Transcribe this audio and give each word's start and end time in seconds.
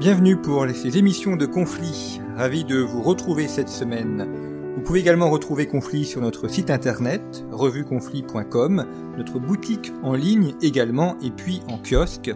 Bienvenue 0.00 0.38
pour 0.38 0.66
ces 0.70 0.96
émissions 0.96 1.36
de 1.36 1.44
conflit. 1.44 2.22
Ravi 2.34 2.64
de 2.64 2.78
vous 2.78 3.02
retrouver 3.02 3.48
cette 3.48 3.68
semaine. 3.68 4.72
Vous 4.74 4.80
pouvez 4.80 5.00
également 5.00 5.28
retrouver 5.28 5.66
Conflit 5.66 6.06
sur 6.06 6.22
notre 6.22 6.48
site 6.48 6.70
internet, 6.70 7.44
revueconflit.com, 7.52 8.86
notre 9.18 9.38
boutique 9.38 9.92
en 10.02 10.14
ligne 10.14 10.54
également, 10.62 11.18
et 11.20 11.30
puis 11.30 11.60
en 11.68 11.76
kiosque. 11.76 12.30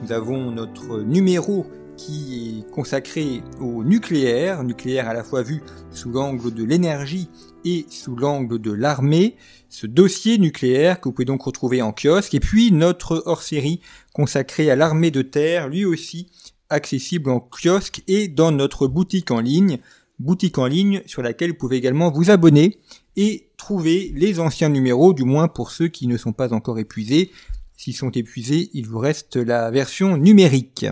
Nous 0.00 0.12
avons 0.12 0.52
notre 0.52 1.00
numéro 1.00 1.66
qui 1.96 2.60
est 2.60 2.70
consacré 2.70 3.42
au 3.60 3.82
nucléaire, 3.82 4.62
nucléaire 4.62 5.08
à 5.08 5.12
la 5.12 5.24
fois 5.24 5.42
vu 5.42 5.64
sous 5.90 6.12
l'angle 6.12 6.54
de 6.54 6.62
l'énergie 6.62 7.28
et 7.64 7.84
sous 7.90 8.14
l'angle 8.14 8.60
de 8.60 8.70
l'armée, 8.70 9.34
ce 9.68 9.88
dossier 9.88 10.38
nucléaire 10.38 11.00
que 11.00 11.08
vous 11.08 11.12
pouvez 11.12 11.24
donc 11.24 11.42
retrouver 11.42 11.82
en 11.82 11.92
kiosque, 11.92 12.34
et 12.34 12.40
puis 12.40 12.70
notre 12.70 13.24
hors-série 13.26 13.80
consacré 14.12 14.70
à 14.70 14.76
l'armée 14.76 15.10
de 15.10 15.22
terre, 15.22 15.66
lui 15.66 15.84
aussi 15.84 16.28
accessible 16.70 17.30
en 17.30 17.40
kiosque 17.40 18.02
et 18.08 18.28
dans 18.28 18.52
notre 18.52 18.86
boutique 18.86 19.30
en 19.30 19.40
ligne, 19.40 19.78
boutique 20.18 20.58
en 20.58 20.66
ligne 20.66 21.02
sur 21.06 21.22
laquelle 21.22 21.50
vous 21.50 21.56
pouvez 21.56 21.76
également 21.76 22.10
vous 22.10 22.30
abonner 22.30 22.78
et 23.16 23.48
trouver 23.56 24.12
les 24.14 24.40
anciens 24.40 24.68
numéros, 24.68 25.12
du 25.12 25.24
moins 25.24 25.48
pour 25.48 25.70
ceux 25.70 25.88
qui 25.88 26.06
ne 26.06 26.16
sont 26.16 26.32
pas 26.32 26.52
encore 26.52 26.78
épuisés. 26.78 27.30
S'ils 27.76 27.96
sont 27.96 28.10
épuisés, 28.10 28.70
il 28.74 28.86
vous 28.86 28.98
reste 28.98 29.36
la 29.36 29.70
version 29.70 30.16
numérique. 30.16 30.86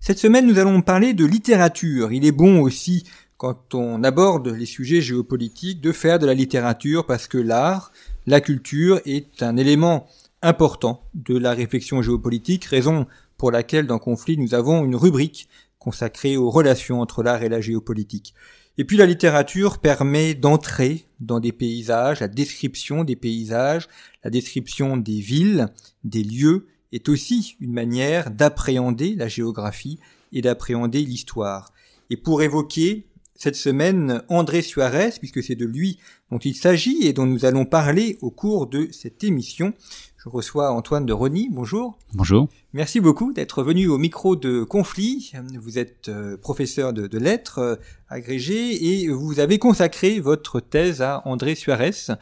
Cette 0.00 0.18
semaine, 0.18 0.46
nous 0.46 0.58
allons 0.58 0.82
parler 0.82 1.14
de 1.14 1.24
littérature. 1.24 2.12
Il 2.12 2.24
est 2.24 2.32
bon 2.32 2.60
aussi, 2.60 3.04
quand 3.36 3.74
on 3.74 4.02
aborde 4.02 4.48
les 4.48 4.66
sujets 4.66 5.00
géopolitiques, 5.00 5.80
de 5.80 5.92
faire 5.92 6.18
de 6.18 6.26
la 6.26 6.34
littérature 6.34 7.06
parce 7.06 7.28
que 7.28 7.38
l'art, 7.38 7.92
la 8.26 8.40
culture 8.40 9.00
est 9.04 9.42
un 9.42 9.56
élément 9.56 10.08
important 10.42 11.04
de 11.14 11.38
la 11.38 11.52
réflexion 11.52 12.02
géopolitique, 12.02 12.64
raison 12.64 13.06
pour 13.42 13.50
laquelle 13.50 13.88
dans 13.88 13.98
Conflit 13.98 14.38
nous 14.38 14.54
avons 14.54 14.84
une 14.84 14.94
rubrique 14.94 15.48
consacrée 15.80 16.36
aux 16.36 16.48
relations 16.48 17.00
entre 17.00 17.24
l'art 17.24 17.42
et 17.42 17.48
la 17.48 17.60
géopolitique. 17.60 18.34
Et 18.78 18.84
puis 18.84 18.96
la 18.96 19.04
littérature 19.04 19.78
permet 19.78 20.34
d'entrer 20.34 21.06
dans 21.18 21.40
des 21.40 21.50
paysages, 21.50 22.20
la 22.20 22.28
description 22.28 23.02
des 23.02 23.16
paysages, 23.16 23.88
la 24.22 24.30
description 24.30 24.96
des 24.96 25.18
villes, 25.18 25.70
des 26.04 26.22
lieux, 26.22 26.68
est 26.92 27.08
aussi 27.08 27.56
une 27.58 27.72
manière 27.72 28.30
d'appréhender 28.30 29.16
la 29.16 29.26
géographie 29.26 29.98
et 30.32 30.40
d'appréhender 30.40 31.00
l'histoire. 31.00 31.72
Et 32.10 32.16
pour 32.16 32.42
évoquer 32.42 33.06
cette 33.34 33.56
semaine 33.56 34.22
André 34.28 34.62
Suarez, 34.62 35.14
puisque 35.18 35.42
c'est 35.42 35.56
de 35.56 35.66
lui 35.66 35.98
dont 36.30 36.38
il 36.38 36.54
s'agit 36.54 37.08
et 37.08 37.12
dont 37.12 37.26
nous 37.26 37.44
allons 37.44 37.64
parler 37.64 38.18
au 38.20 38.30
cours 38.30 38.68
de 38.68 38.86
cette 38.92 39.24
émission, 39.24 39.74
je 40.22 40.28
reçois 40.28 40.70
Antoine 40.70 41.04
de 41.04 41.12
Rony. 41.12 41.48
Bonjour. 41.50 41.98
Bonjour. 42.14 42.48
Merci 42.72 43.00
beaucoup 43.00 43.32
d'être 43.32 43.64
venu 43.64 43.88
au 43.88 43.98
micro 43.98 44.36
de 44.36 44.62
Conflit. 44.62 45.32
Vous 45.60 45.78
êtes 45.78 46.08
euh, 46.08 46.36
professeur 46.36 46.92
de, 46.92 47.18
lettres 47.18 47.58
euh, 47.58 47.76
agrégé 48.08 49.02
et 49.02 49.08
vous 49.08 49.40
avez 49.40 49.58
consacré 49.58 50.20
votre 50.20 50.60
thèse 50.60 51.02
à 51.02 51.22
André 51.24 51.56
Suarez. 51.56 52.12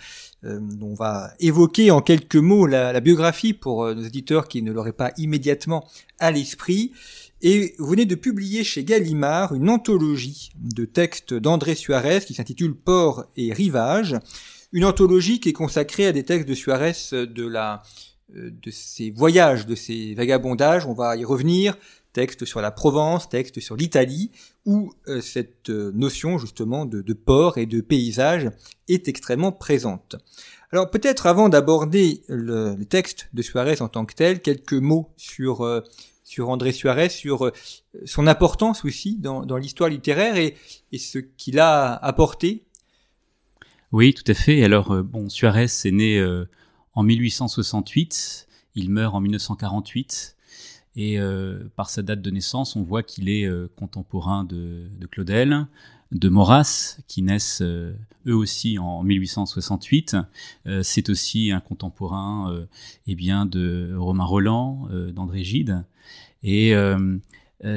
Euh, 0.44 0.61
on 0.81 0.94
va 0.94 1.33
évoquer 1.41 1.91
en 1.91 2.00
quelques 2.00 2.37
mots 2.37 2.66
la, 2.66 2.99
biographie 3.00 3.53
pour 3.53 3.94
nos 3.94 4.03
éditeurs 4.03 4.49
qui 4.49 4.62
ne 4.62 4.72
l'auraient 4.72 4.93
pas 4.93 5.12
immédiatement 5.19 5.87
à 6.21 6.31
l'esprit. 6.31 6.93
Et 7.43 7.75
vous 7.78 7.88
venez 7.88 8.06
de 8.06 8.15
publier 8.15 8.65
chez 8.65 8.82
Gallimard 8.82 9.55
une 9.55 9.69
anthologie 9.69 10.53
de 10.56 10.87
textes 10.87 11.34
d'André 11.34 11.75
Suarez 11.75 12.21
qui 12.21 12.32
s'intitule 12.32 12.75
Port 12.75 13.27
et 13.37 13.53
rivage 13.53 14.17
une 14.72 14.84
anthologie 14.84 15.41
qui 15.41 15.48
est 15.50 15.54
consacrée 15.54 16.06
à 16.06 16.12
des 16.12 16.25
textes 16.25 16.48
de 16.48 16.54
Suarez 16.54 16.92
euh, 17.12 17.26
euh, 17.36 17.70
de 18.28 18.70
ses 18.70 19.10
voyages, 19.10 19.66
de 19.66 19.75
ses 19.75 20.14
vagabondages, 20.14 20.86
on 20.86 20.92
va 20.92 21.16
y 21.16 21.25
revenir, 21.25 21.76
textes 22.12 22.44
sur 22.44 22.60
la 22.60 22.70
Provence, 22.70 23.28
textes 23.28 23.60
sur 23.60 23.76
l'Italie, 23.76 24.31
où 24.66 24.92
euh, 25.08 25.20
cette 25.20 25.70
notion 25.70 26.38
justement 26.38 26.86
de, 26.86 27.12
port 27.12 27.58
et 27.58 27.66
de 27.66 27.81
paysage 27.81 28.50
est 28.88 29.08
extrêmement 29.08 29.53
présente. 29.53 30.16
Alors 30.72 30.91
peut-être 30.91 31.26
avant 31.26 31.48
d'aborder 31.48 32.22
le, 32.28 32.76
texte 32.84 33.28
de 33.32 33.42
Suarez 33.42 33.81
en 33.82 33.88
tant 33.88 34.04
que 34.04 34.14
tel, 34.14 34.41
quelques 34.41 34.72
mots 34.72 35.12
sur 35.16 35.62
André 36.38 36.72
Suarez, 36.72 37.08
sur 37.08 37.50
son 38.04 38.28
importance 38.28 38.84
aussi 38.84 39.16
dans, 39.16 39.56
l'histoire 39.56 39.91
littéraire 39.91 40.37
et 40.37 40.98
ce 40.98 41.19
qu'il 41.19 41.58
a 41.58 41.94
apporté 41.94 42.64
oui, 43.93 44.15
tout 44.15 44.25
à 44.31 44.34
fait. 44.34 44.62
Alors, 44.62 44.93
euh, 44.93 45.03
bon, 45.03 45.28
Suarez 45.28 45.65
est 45.65 45.91
né 45.91 46.19
euh, 46.19 46.45
en 46.95 47.03
1868, 47.03 48.47
il 48.77 48.89
meurt 48.89 49.15
en 49.17 49.21
1948, 49.21 50.37
et 50.95 51.19
euh, 51.19 51.65
par 51.75 51.91
sa 51.91 52.03
date 52.03 52.23
de 52.23 52.31
naissance, 52.31 52.77
on 52.77 52.83
voit 52.83 53.03
qu'il 53.03 53.29
est 53.29 53.49
contemporain 53.75 54.45
de, 54.45 54.89
Claudel, 55.11 55.67
de 56.12 56.29
Maurras, 56.29 56.99
qui 57.09 57.23
naissent 57.23 57.62
eux 57.62 57.97
aussi 58.27 58.79
en 58.79 59.03
1868. 59.03 60.17
C'est 60.83 61.09
aussi 61.09 61.53
un 61.53 61.61
contemporain 61.61 62.67
eh 63.06 63.15
bien, 63.15 63.47
de 63.47 63.95
Romain 63.97 64.25
Roland, 64.25 64.89
d'André 65.12 65.45
Gide. 65.45 65.84
Et 66.43 66.75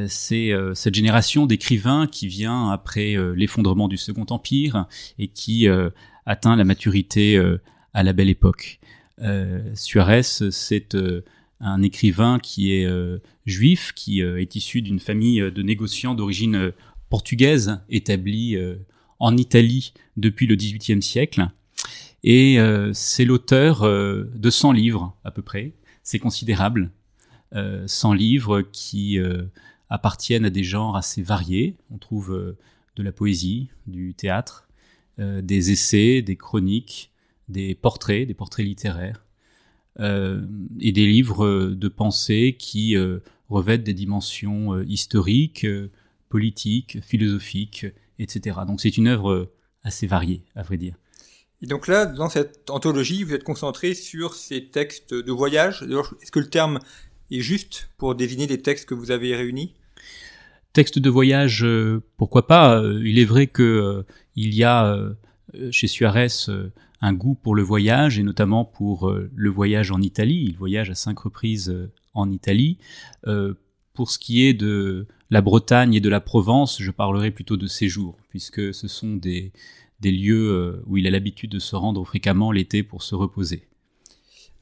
c'est 0.08 0.52
euh, 0.52 0.74
cette 0.74 0.96
génération 0.96 1.46
d'écrivains 1.46 2.08
qui 2.08 2.28
vient 2.28 2.72
après 2.72 3.18
euh, 3.18 3.34
l'effondrement 3.34 3.88
du 3.88 3.98
Second 3.98 4.26
Empire 4.30 4.86
et 5.20 5.28
qui 5.28 5.68
atteint 6.26 6.56
la 6.56 6.64
maturité 6.64 7.38
à 7.94 8.04
la 8.04 8.14
belle 8.14 8.30
époque. 8.30 8.80
Suarez, 9.76 10.24
c'est 10.24 10.98
un 11.60 11.82
écrivain 11.82 12.40
qui 12.40 12.74
est 12.74 12.88
juif, 13.46 13.92
qui 13.94 14.22
est 14.22 14.56
issu 14.56 14.82
d'une 14.82 15.00
famille 15.00 15.40
de 15.40 15.62
négociants 15.62 16.16
d'origine 16.16 16.72
portugaise 17.10 17.82
établie 17.90 18.58
en 19.20 19.36
Italie 19.36 19.94
depuis 20.16 20.48
le 20.48 20.56
XVIIIe 20.56 21.02
siècle. 21.02 21.48
Et 22.24 22.58
c'est 22.94 23.26
l'auteur 23.26 23.82
de 23.84 24.50
100 24.50 24.72
livres 24.72 25.18
à 25.26 25.32
peu 25.32 25.42
près. 25.42 25.74
C'est 26.04 26.20
considérable. 26.20 26.90
100 27.54 28.14
livres 28.14 28.62
qui 28.62 29.20
appartiennent 29.90 30.46
à 30.46 30.50
des 30.50 30.64
genres 30.64 30.96
assez 30.96 31.22
variés. 31.22 31.76
On 31.92 31.98
trouve 31.98 32.34
euh, 32.34 32.58
de 32.96 33.04
la 33.04 33.12
poésie, 33.12 33.70
du 33.88 34.14
théâtre, 34.14 34.68
euh, 35.20 35.42
des 35.42 35.72
essais, 35.72 36.22
des 36.22 36.36
chroniques, 36.36 37.12
des 37.50 37.76
portraits, 37.76 38.28
des 38.28 38.34
portraits 38.34 38.66
littéraires, 38.66 39.26
euh, 40.00 40.42
et 40.80 40.92
des 40.92 41.06
livres 41.06 41.70
de 41.70 41.88
pensée 41.88 42.56
qui 42.58 42.96
revêtent 43.50 43.84
des 43.84 43.94
dimensions 43.94 44.82
historiques, 44.82 45.68
politiques, 46.30 47.00
philosophiques, 47.02 47.86
etc. 48.18 48.62
Donc 48.66 48.82
c'est 48.82 48.98
une 48.98 49.08
œuvre 49.08 49.52
assez 49.84 50.08
variée, 50.08 50.44
à 50.56 50.64
vrai 50.64 50.78
dire. 50.78 50.96
Et 51.62 51.68
donc 51.68 51.88
là, 51.88 52.06
dans 52.06 52.30
cette 52.30 52.70
anthologie, 52.70 53.24
vous 53.24 53.34
êtes 53.34 53.46
concentré 53.46 53.94
sur 53.94 54.36
ces 54.36 54.66
textes 54.66 55.14
de 55.14 55.32
voyage. 55.32 55.84
Est-ce 56.22 56.32
que 56.32 56.40
le 56.40 56.50
terme 56.50 56.80
est 57.38 57.42
juste 57.42 57.90
pour 57.98 58.16
désigner 58.16 58.48
les 58.48 58.62
textes 58.62 58.86
que 58.86 58.94
vous 58.94 59.12
avez 59.12 59.36
réunis? 59.36 59.74
Texte 60.74 60.98
de 60.98 61.10
voyage, 61.10 61.64
euh, 61.64 62.02
pourquoi 62.18 62.48
pas 62.48 62.80
euh, 62.80 63.00
Il 63.06 63.20
est 63.20 63.26
vrai 63.26 63.46
que 63.46 63.62
euh, 63.62 64.04
y 64.36 64.64
a 64.64 64.98
chez 65.70 65.88
Suarez 65.88 66.28
un 67.02 67.14
goût 67.14 67.36
pour 67.36 67.54
le 67.54 67.62
voyage 67.62 68.18
et 68.18 68.24
notamment 68.24 68.66
pour 68.66 69.12
le 69.12 69.50
voyage 69.50 69.92
en 69.92 70.02
Italie. 70.02 70.46
Il 70.48 70.56
voyage 70.56 70.90
à 70.90 70.96
cinq 70.96 71.20
reprises 71.20 71.76
en 72.16 72.32
Italie. 72.32 72.80
pour 73.94 74.10
ce 74.10 74.18
qui 74.18 74.46
est 74.46 74.56
de 74.56 75.06
la 75.30 75.42
Bretagne 75.42 75.94
et 75.94 76.00
de 76.00 76.10
la 76.10 76.22
Provence, 76.22 76.82
je 76.82 76.90
parlerai 76.90 77.30
plutôt 77.30 77.58
de 77.58 77.68
séjour, 77.68 78.18
puisque 78.30 78.74
ce 78.74 78.88
sont 78.88 79.16
des 79.16 79.52
lieux 80.02 80.82
où 80.88 80.98
il 80.98 81.06
a 81.06 81.12
l'habitude 81.12 81.52
de 81.52 81.60
se 81.60 81.76
rendre 81.76 82.04
fréquemment 82.04 82.52
l'été 82.52 82.82
pour 82.82 83.04
se 83.04 83.14
reposer. 83.14 83.68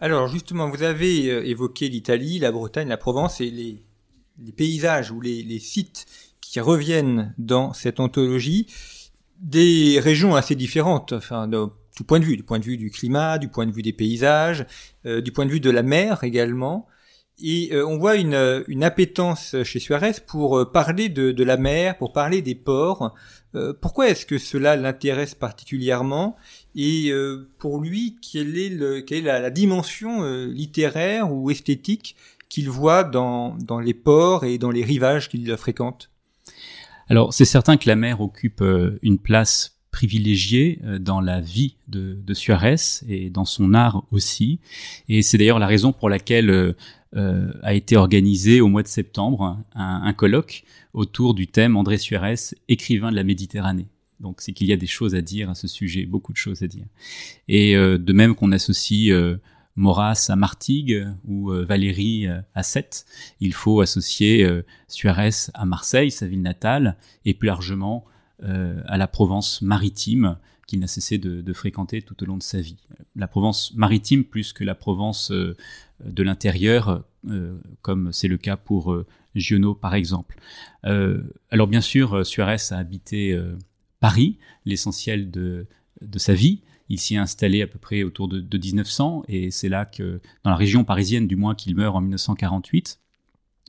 Alors 0.03 0.27
justement, 0.27 0.67
vous 0.67 0.81
avez 0.81 1.27
évoqué 1.47 1.87
l'Italie, 1.87 2.39
la 2.39 2.51
Bretagne, 2.51 2.87
la 2.87 2.97
Provence 2.97 3.39
et 3.39 3.51
les, 3.51 3.85
paysages 4.57 5.11
ou 5.11 5.21
les, 5.21 5.59
sites 5.59 6.07
qui 6.41 6.59
reviennent 6.59 7.35
dans 7.37 7.71
cette 7.73 7.99
anthologie, 7.99 8.65
des 9.39 9.99
régions 9.99 10.35
assez 10.35 10.55
différentes, 10.55 11.13
enfin, 11.13 11.47
tout 11.95 12.03
point 12.03 12.19
de 12.19 12.25
vue, 12.25 12.35
du 12.35 12.41
point 12.41 12.57
de 12.57 12.65
vue 12.65 12.77
du 12.77 12.89
climat, 12.89 13.37
du 13.37 13.47
point 13.47 13.67
de 13.67 13.71
vue 13.71 13.83
des 13.83 13.93
paysages, 13.93 14.65
du 15.05 15.31
point 15.31 15.45
de 15.45 15.51
vue 15.51 15.59
de 15.59 15.69
la 15.69 15.83
mer 15.83 16.23
également. 16.23 16.87
Et 17.43 17.69
on 17.71 17.99
voit 17.99 18.15
une, 18.15 18.83
appétence 18.83 19.55
chez 19.63 19.79
Suarez 19.79 20.13
pour 20.25 20.71
parler 20.71 21.09
de, 21.09 21.31
de, 21.31 21.43
la 21.43 21.57
mer, 21.57 21.99
pour 21.99 22.11
parler 22.11 22.41
des 22.41 22.55
ports. 22.55 23.13
pourquoi 23.81 24.09
est-ce 24.09 24.25
que 24.25 24.39
cela 24.39 24.75
l'intéresse 24.75 25.35
particulièrement? 25.35 26.37
Et 26.75 27.11
pour 27.57 27.81
lui, 27.81 28.17
quelle 28.21 28.57
est, 28.57 29.21
la, 29.21 29.49
dimension 29.49 30.23
littéraire 30.45 31.31
ou 31.31 31.51
esthétique 31.51 32.15
qu'il 32.51 32.69
voit 32.69 33.03
dans, 33.03 33.57
les 33.83 33.93
ports 33.93 34.45
et 34.45 34.57
dans 34.57 34.71
les 34.71 34.83
rivages 34.83 35.29
qu'il 35.29 35.55
fréquente? 35.57 36.11
Alors 37.11 37.33
c'est 37.33 37.45
certain 37.45 37.75
que 37.75 37.89
la 37.89 37.97
mer 37.97 38.21
occupe 38.21 38.61
euh, 38.61 38.97
une 39.01 39.17
place 39.17 39.77
privilégiée 39.91 40.79
euh, 40.85 40.97
dans 40.97 41.19
la 41.19 41.41
vie 41.41 41.75
de, 41.89 42.33
Suarez 42.33 42.75
et 43.09 43.29
dans 43.29 43.43
son 43.43 43.73
art 43.73 44.05
aussi. 44.11 44.61
Et 45.09 45.21
c'est 45.21 45.37
d'ailleurs 45.37 45.59
la 45.59 45.67
raison 45.67 45.91
pour 45.91 46.09
laquelle 46.09 46.49
euh, 47.17 47.53
a 47.63 47.73
été 47.73 47.97
organisé 47.97 48.61
au 48.61 48.69
mois 48.69 48.81
de 48.81 48.87
septembre 48.87 49.59
un, 49.75 50.13
colloque 50.13 50.63
autour 50.93 51.33
du 51.33 51.47
thème 51.47 51.75
André 51.75 51.97
Suarez, 51.97 52.55
écrivain 52.69 53.11
de 53.11 53.17
la 53.17 53.25
Méditerranée. 53.25 53.87
Donc 54.21 54.41
c'est 54.41 54.53
qu'il 54.53 54.67
y 54.67 54.73
a 54.73 54.77
des 54.77 54.87
choses 54.87 55.15
à 55.15 55.21
dire 55.21 55.49
à 55.49 55.55
ce 55.55 55.67
sujet, 55.67 56.05
beaucoup 56.05 56.31
de 56.31 56.37
choses 56.37 56.63
à 56.63 56.67
dire. 56.67 56.85
Et 57.47 57.73
de 57.75 58.13
même 58.13 58.35
qu'on 58.35 58.51
associe 58.51 59.11
Maurras 59.75 60.27
à 60.29 60.35
Martigues 60.35 61.07
ou 61.25 61.51
euh, 61.51 61.65
Valérie 61.65 62.27
euh, 62.27 62.41
à 62.53 62.63
Sète. 62.63 63.05
Il 63.39 63.53
faut 63.53 63.81
associer 63.81 64.43
euh, 64.43 64.65
Suarez 64.87 65.49
à 65.53 65.65
Marseille, 65.65 66.11
sa 66.11 66.27
ville 66.27 66.41
natale, 66.41 66.97
et 67.25 67.33
plus 67.33 67.47
largement 67.47 68.05
à 68.87 68.97
la 68.97 69.07
Provence 69.07 69.61
maritime 69.61 70.35
qu'il 70.65 70.79
n'a 70.79 70.87
cessé 70.87 71.19
de, 71.19 71.53
fréquenter 71.53 72.01
tout 72.01 72.23
au 72.23 72.25
long 72.25 72.37
de 72.37 72.41
sa 72.41 72.59
vie. 72.59 72.87
La 73.15 73.27
Provence 73.27 73.71
maritime 73.75 74.23
plus 74.23 74.51
que 74.51 74.63
la 74.63 74.73
Provence 74.73 75.31
de 75.31 76.23
l'intérieur, 76.23 77.03
comme 77.83 78.11
c'est 78.11 78.27
le 78.27 78.39
cas 78.39 78.57
pour 78.57 78.97
Giono 79.35 79.75
par 79.75 79.93
exemple. 79.93 80.39
alors 80.81 81.67
bien 81.67 81.81
sûr, 81.81 82.25
Suarez 82.25 82.57
a 82.71 82.77
habité 82.77 83.39
Paris, 84.01 84.37
l'essentiel 84.65 85.31
de, 85.31 85.67
de 86.01 86.19
sa 86.19 86.33
vie, 86.33 86.61
il 86.91 86.99
s'y 86.99 87.15
est 87.15 87.17
installé 87.17 87.61
à 87.61 87.67
peu 87.67 87.79
près 87.79 88.03
autour 88.03 88.27
de, 88.27 88.57
1900 88.57 89.23
et 89.29 89.49
c'est 89.49 89.69
là 89.69 89.85
que, 89.85 90.19
dans 90.43 90.49
la 90.49 90.57
région 90.57 90.83
parisienne 90.83 91.25
du 91.25 91.37
moins, 91.37 91.55
qu'il 91.55 91.73
meurt 91.73 91.95
en 91.95 92.01
1948. 92.01 92.99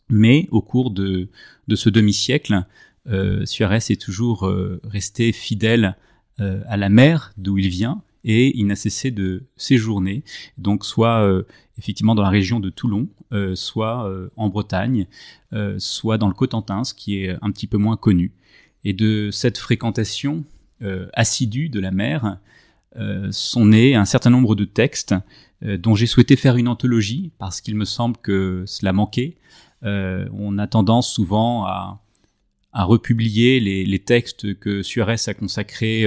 Mais 0.09 0.49
au 0.51 0.61
cours 0.61 0.91
de, 0.91 1.29
ce 1.73 1.89
demi-siècle, 1.89 2.67
euh, 3.09 3.47
Suarez 3.47 3.79
est 3.91 4.01
toujours 4.01 4.49
euh, 4.49 4.81
resté 4.83 5.31
fidèle 5.31 5.97
euh, 6.41 6.63
à 6.67 6.77
la 6.77 6.89
mer 6.89 7.33
d'où 7.37 7.59
il 7.59 7.69
vient 7.69 8.03
et 8.25 8.59
il 8.59 8.67
n'a 8.67 8.77
cessé 8.77 9.13
de 9.13 9.45
séjourner, 9.57 10.25
donc 10.57 10.85
soit 10.85 11.29
effectivement 11.77 12.15
dans 12.15 12.23
la 12.23 12.29
région 12.29 12.61
de 12.61 12.71
Toulon, 12.71 13.09
soit 13.55 14.09
en 14.37 14.49
Bretagne, 14.49 15.09
soit 15.79 16.19
dans 16.19 16.29
le 16.29 16.35
Cotentin, 16.35 16.85
ce 16.85 16.95
qui 16.95 17.17
est 17.17 17.37
un 17.43 17.51
petit 17.51 17.67
peu 17.67 17.79
moins 17.79 17.97
connu. 17.97 18.33
Et 18.85 18.93
de 18.93 19.31
cette 19.31 19.59
fréquentation 19.59 20.45
assidue 21.15 21.69
de 21.69 21.79
la 21.79 21.93
mer, 21.93 22.39
euh, 22.97 23.29
sont 23.33 23.65
nés 23.65 23.95
un 23.95 24.05
certain 24.05 24.29
nombre 24.29 24.55
de 24.55 24.67
textes 24.67 25.15
euh, 25.65 25.79
dont 25.79 25.95
j'ai 25.95 26.07
souhaité 26.07 26.37
faire 26.37 26.59
une 26.59 26.69
anthologie 26.69 27.31
parce 27.39 27.63
qu'il 27.63 27.75
me 27.75 27.87
semble 27.87 28.19
que 28.19 28.65
cela 28.67 28.93
manquait. 28.93 29.39
Euh, 29.83 30.29
on 30.35 30.59
a 30.59 30.67
tendance 30.67 31.11
souvent 31.11 31.65
à, 31.65 32.03
à 32.75 32.85
republier 32.85 33.61
les, 33.61 33.87
les, 33.87 33.99
textes 33.99 34.59
que 34.59 34.83
Suarez 34.83 35.17
a 35.27 35.33
consacrés 35.33 36.07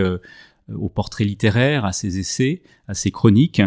au 0.71 0.89
portrait 0.89 1.23
littéraire, 1.23 1.85
à 1.85 1.91
ses 1.91 2.19
essais, 2.19 2.61
à 2.87 2.93
ses 2.93 3.09
chroniques, 3.09 3.63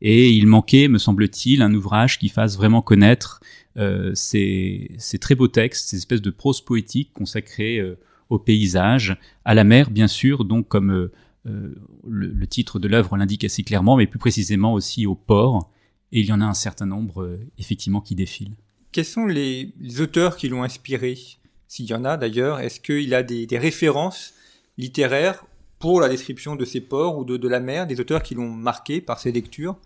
et 0.00 0.30
il 0.30 0.46
manquait, 0.46 0.86
me 0.86 0.98
semble-t-il, 0.98 1.62
un 1.62 1.74
ouvrage 1.74 2.20
qui 2.20 2.28
fasse 2.28 2.56
vraiment 2.56 2.82
connaître 2.82 3.40
euh, 3.76 4.12
ces, 4.14 4.92
ces, 4.98 5.18
très 5.18 5.34
beaux 5.34 5.48
textes, 5.48 5.88
ces 5.88 5.96
espèces 5.96 6.22
de 6.22 6.30
prose 6.30 6.60
poétique 6.60 7.12
consacrées 7.12 7.80
au 8.30 8.38
paysage, 8.38 9.18
à 9.44 9.54
la 9.54 9.64
mer, 9.64 9.90
bien 9.90 10.08
sûr, 10.08 10.44
donc 10.44 10.68
comme 10.68 11.10
euh, 11.46 11.74
le, 12.06 12.46
titre 12.46 12.78
de 12.78 12.86
l'œuvre 12.86 13.16
l'indique 13.16 13.44
assez 13.44 13.62
clairement, 13.62 13.96
mais 13.96 14.06
plus 14.06 14.18
précisément 14.18 14.74
aussi 14.74 15.06
au 15.06 15.14
port. 15.14 15.70
Et 16.12 16.20
il 16.20 16.26
y 16.26 16.32
en 16.32 16.40
a 16.40 16.44
un 16.44 16.54
certain 16.54 16.86
nombre, 16.86 17.22
euh, 17.22 17.40
effectivement, 17.58 18.00
qui 18.00 18.14
défilent. 18.14 18.56
Quels 18.92 19.04
sont 19.04 19.26
les, 19.26 19.72
auteurs 20.00 20.36
qui 20.36 20.48
l'ont 20.48 20.62
inspiré? 20.62 21.16
S'il 21.68 21.86
y 21.86 21.94
en 21.94 22.04
a 22.04 22.16
d'ailleurs, 22.16 22.60
est-ce 22.60 22.80
qu'il 22.80 23.14
a 23.14 23.22
des, 23.22 23.46
références 23.58 24.34
littéraires 24.76 25.44
pour 25.78 26.00
la 26.00 26.08
description 26.08 26.56
de 26.56 26.64
ces 26.64 26.80
ports 26.80 27.16
ou 27.16 27.24
de, 27.24 27.48
la 27.48 27.60
mer, 27.60 27.86
des 27.86 28.00
auteurs 28.00 28.22
qui 28.22 28.34
l'ont 28.34 28.50
marqué 28.50 29.00
par 29.00 29.18
ses 29.18 29.32
lectures? 29.32 29.76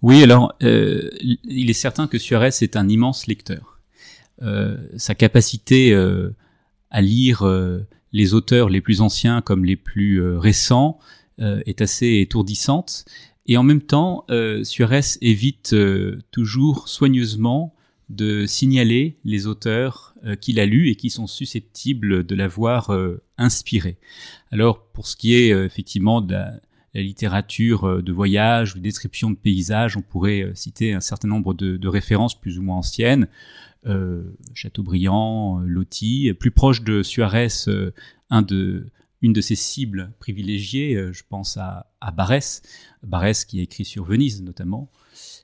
Oui, 0.00 0.22
alors, 0.22 0.54
euh, 0.62 1.10
il 1.20 1.70
est 1.70 1.74
certain 1.74 2.08
que 2.08 2.18
Suarez 2.18 2.50
est 2.60 2.76
un 2.76 2.88
immense 2.88 3.26
lecteur. 3.26 3.78
sa 4.96 5.14
capacité 5.14 5.94
à 6.92 7.00
lire 7.00 7.44
les 8.12 8.34
auteurs 8.34 8.68
les 8.68 8.80
plus 8.80 9.00
anciens 9.00 9.40
comme 9.40 9.64
les 9.64 9.76
plus 9.76 10.22
euh, 10.22 10.38
récents 10.38 10.98
euh, 11.40 11.60
est 11.66 11.80
assez 11.80 12.20
étourdissante. 12.20 13.04
Et 13.46 13.56
en 13.56 13.62
même 13.62 13.82
temps, 13.82 14.24
euh, 14.30 14.62
Suarez 14.62 15.00
évite 15.20 15.74
toujours 16.30 16.88
soigneusement 16.88 17.74
de 18.08 18.46
signaler 18.46 19.16
les 19.24 19.46
auteurs 19.46 20.14
qu'il 20.40 20.60
a 20.60 20.66
lus 20.66 20.90
et 20.90 20.94
qui 20.94 21.10
sont 21.10 21.26
susceptibles 21.26 22.24
de 22.24 22.34
l'avoir 22.36 22.96
inspiré. 23.38 23.96
Alors, 24.52 24.84
pour 24.92 25.08
ce 25.08 25.16
qui 25.16 25.34
est 25.34 25.48
effectivement 25.48 26.20
de 26.20 26.34
la, 26.34 26.60
littérature 26.94 28.02
de 28.02 28.12
voyage 28.12 28.74
ou 28.74 28.78
de 28.78 28.82
description 28.82 29.30
de 29.30 29.36
paysages, 29.36 29.96
on 29.96 30.02
pourrait 30.02 30.52
citer 30.54 30.92
un 30.92 31.00
certain 31.00 31.26
nombre 31.26 31.54
de 31.54 31.88
références 31.88 32.38
plus 32.38 32.58
ou 32.58 32.62
moins 32.62 32.76
anciennes. 32.76 33.28
Euh, 33.86 34.36
Chateaubriand, 34.54 35.60
euh, 35.60 35.66
Loti, 35.66 36.32
plus 36.34 36.52
proche 36.52 36.82
de 36.82 37.02
Suarez, 37.02 37.48
euh, 37.66 37.90
une 38.30 39.32
de 39.32 39.40
ses 39.40 39.56
cibles 39.56 40.12
privilégiées, 40.18 41.12
je 41.12 41.22
pense 41.28 41.56
à, 41.56 41.92
à 42.00 42.10
Barès, 42.10 42.62
Barès 43.02 43.44
qui 43.44 43.60
a 43.60 43.62
écrit 43.62 43.84
sur 43.84 44.04
Venise 44.04 44.42
notamment, 44.42 44.90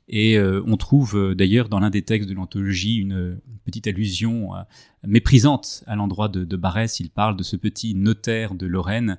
et 0.08 0.38
euh, 0.38 0.62
on 0.66 0.76
trouve 0.76 1.16
euh, 1.16 1.34
d'ailleurs 1.34 1.68
dans 1.68 1.80
l'un 1.80 1.90
des 1.90 2.02
textes 2.02 2.28
de 2.28 2.34
l'anthologie 2.34 2.96
une, 2.96 3.38
petite 3.64 3.86
allusion 3.86 4.54
euh, 4.56 4.62
méprisante 5.06 5.84
à 5.86 5.94
l'endroit 5.94 6.28
de, 6.28 6.44
de, 6.44 6.56
Barès. 6.56 7.00
Il 7.00 7.10
parle 7.10 7.36
de 7.36 7.42
ce 7.42 7.56
petit 7.56 7.94
notaire 7.94 8.54
de 8.54 8.66
Lorraine, 8.66 9.18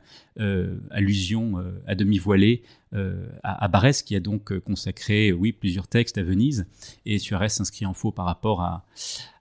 allusion 0.89 1.63
à 1.85 1.95
demi 1.95 2.17
voilée 2.17 2.63
à, 2.93 3.63
à, 3.63 3.67
Barès, 3.67 4.01
qui 4.01 4.15
a 4.15 4.19
donc 4.19 4.57
consacré, 4.59 5.31
oui, 5.31 5.51
plusieurs 5.51 5.87
textes 5.87 6.17
à 6.17 6.23
Venise. 6.23 6.65
Et 7.05 7.19
Suarez 7.19 7.49
s'inscrit 7.49 7.85
en 7.85 7.93
faux 7.93 8.11
par 8.11 8.25
rapport 8.25 8.61
à, 8.61 8.85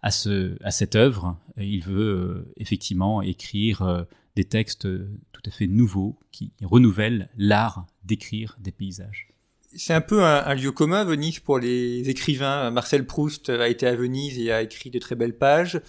à 0.02 0.10
cette 0.10 0.94
œuvre. 0.94 1.38
Il 1.56 1.82
veut 1.82 2.52
effectivement 2.56 3.22
écrire 3.22 4.06
des 4.36 4.44
textes 4.44 4.86
tout 5.32 5.42
à 5.46 5.50
fait 5.50 5.68
nouveaux 5.68 6.18
qui 6.32 6.52
renouvellent 6.62 7.30
l'art 7.36 7.86
d'écrire 8.04 8.58
des 8.60 8.72
paysages 8.72 9.28
c'est 9.76 9.92
un 9.92 10.00
peu 10.00 10.22
un, 10.22 10.54
lieu 10.54 10.72
commun, 10.72 11.04
Venise, 11.04 11.40
pour 11.40 11.58
les 11.58 12.08
écrivains. 12.08 12.70
Marcel 12.70 13.06
Proust 13.06 13.50
a 13.50 13.68
été 13.68 13.86
à 13.86 13.94
Venise 13.94 14.38
et 14.38 14.50
a 14.50 14.62
écrit 14.62 14.90
de 14.90 14.98
très 14.98 15.14
belles 15.14 15.36
pages. 15.36 15.80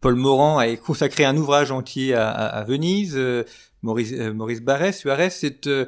Paul 0.00 0.14
Morand 0.14 0.58
a 0.58 0.76
consacré 0.76 1.24
un 1.24 1.36
ouvrage 1.36 1.70
entier 1.70 2.14
à, 2.14 2.64
Venise. 2.68 3.18
Maurice, 3.82 4.12
euh, 4.12 4.32
Maurice 4.32 4.60
Barrès, 4.60 4.98
Suarez, 4.98 5.30
c'est 5.30 5.66
euh, 5.66 5.86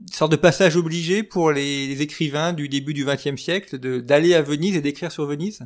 une 0.00 0.12
sorte 0.12 0.32
de 0.32 0.36
passage 0.36 0.76
obligé 0.76 1.22
pour 1.22 1.50
les, 1.50 2.00
écrivains 2.00 2.52
du 2.52 2.68
début 2.68 2.94
du 2.94 3.04
XXe 3.04 3.40
siècle 3.40 3.78
d'aller 3.78 4.34
à 4.34 4.42
Venise 4.42 4.76
et 4.76 4.80
d'écrire 4.80 5.10
sur 5.10 5.26
Venise? 5.26 5.60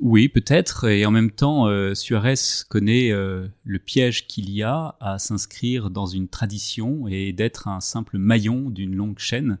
Oui, 0.00 0.28
peut-être. 0.28 0.88
Et 0.88 1.04
en 1.06 1.10
même 1.10 1.30
temps, 1.30 1.66
Suarez 1.94 2.34
connaît 2.68 3.10
le 3.10 3.78
piège 3.78 4.26
qu'il 4.26 4.50
y 4.50 4.62
a 4.62 4.96
à 5.00 5.18
s'inscrire 5.18 5.90
dans 5.90 6.06
une 6.06 6.28
tradition 6.28 7.08
et 7.08 7.32
d'être 7.32 7.68
un 7.68 7.80
simple 7.80 8.18
maillon 8.18 8.70
d'une 8.70 8.94
longue 8.94 9.18
chaîne. 9.18 9.58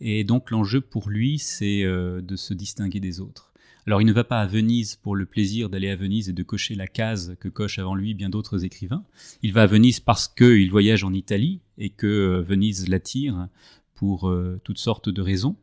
Et 0.00 0.24
donc 0.24 0.50
l'enjeu 0.50 0.80
pour 0.80 1.08
lui, 1.08 1.38
c'est 1.38 1.82
euh, 1.82 2.20
de 2.20 2.36
se 2.36 2.54
distinguer 2.54 3.00
des 3.00 3.20
autres. 3.20 3.52
Alors 3.86 4.02
il 4.02 4.04
ne 4.04 4.12
va 4.12 4.24
pas 4.24 4.40
à 4.40 4.46
Venise 4.46 4.96
pour 4.96 5.14
le 5.14 5.26
plaisir 5.26 5.70
d'aller 5.70 5.88
à 5.88 5.96
Venise 5.96 6.28
et 6.28 6.32
de 6.32 6.42
cocher 6.42 6.74
la 6.74 6.88
case 6.88 7.36
que 7.38 7.48
cochent 7.48 7.78
avant 7.78 7.94
lui 7.94 8.14
bien 8.14 8.28
d'autres 8.28 8.64
écrivains. 8.64 9.04
Il 9.42 9.52
va 9.52 9.62
à 9.62 9.66
Venise 9.66 10.00
parce 10.00 10.26
qu'il 10.26 10.70
voyage 10.70 11.04
en 11.04 11.12
Italie 11.12 11.60
et 11.78 11.90
que 11.90 12.06
euh, 12.06 12.42
Venise 12.42 12.88
l'attire 12.88 13.48
pour 13.94 14.28
euh, 14.28 14.60
toutes 14.64 14.78
sortes 14.78 15.08
de 15.08 15.22
raisons 15.22 15.56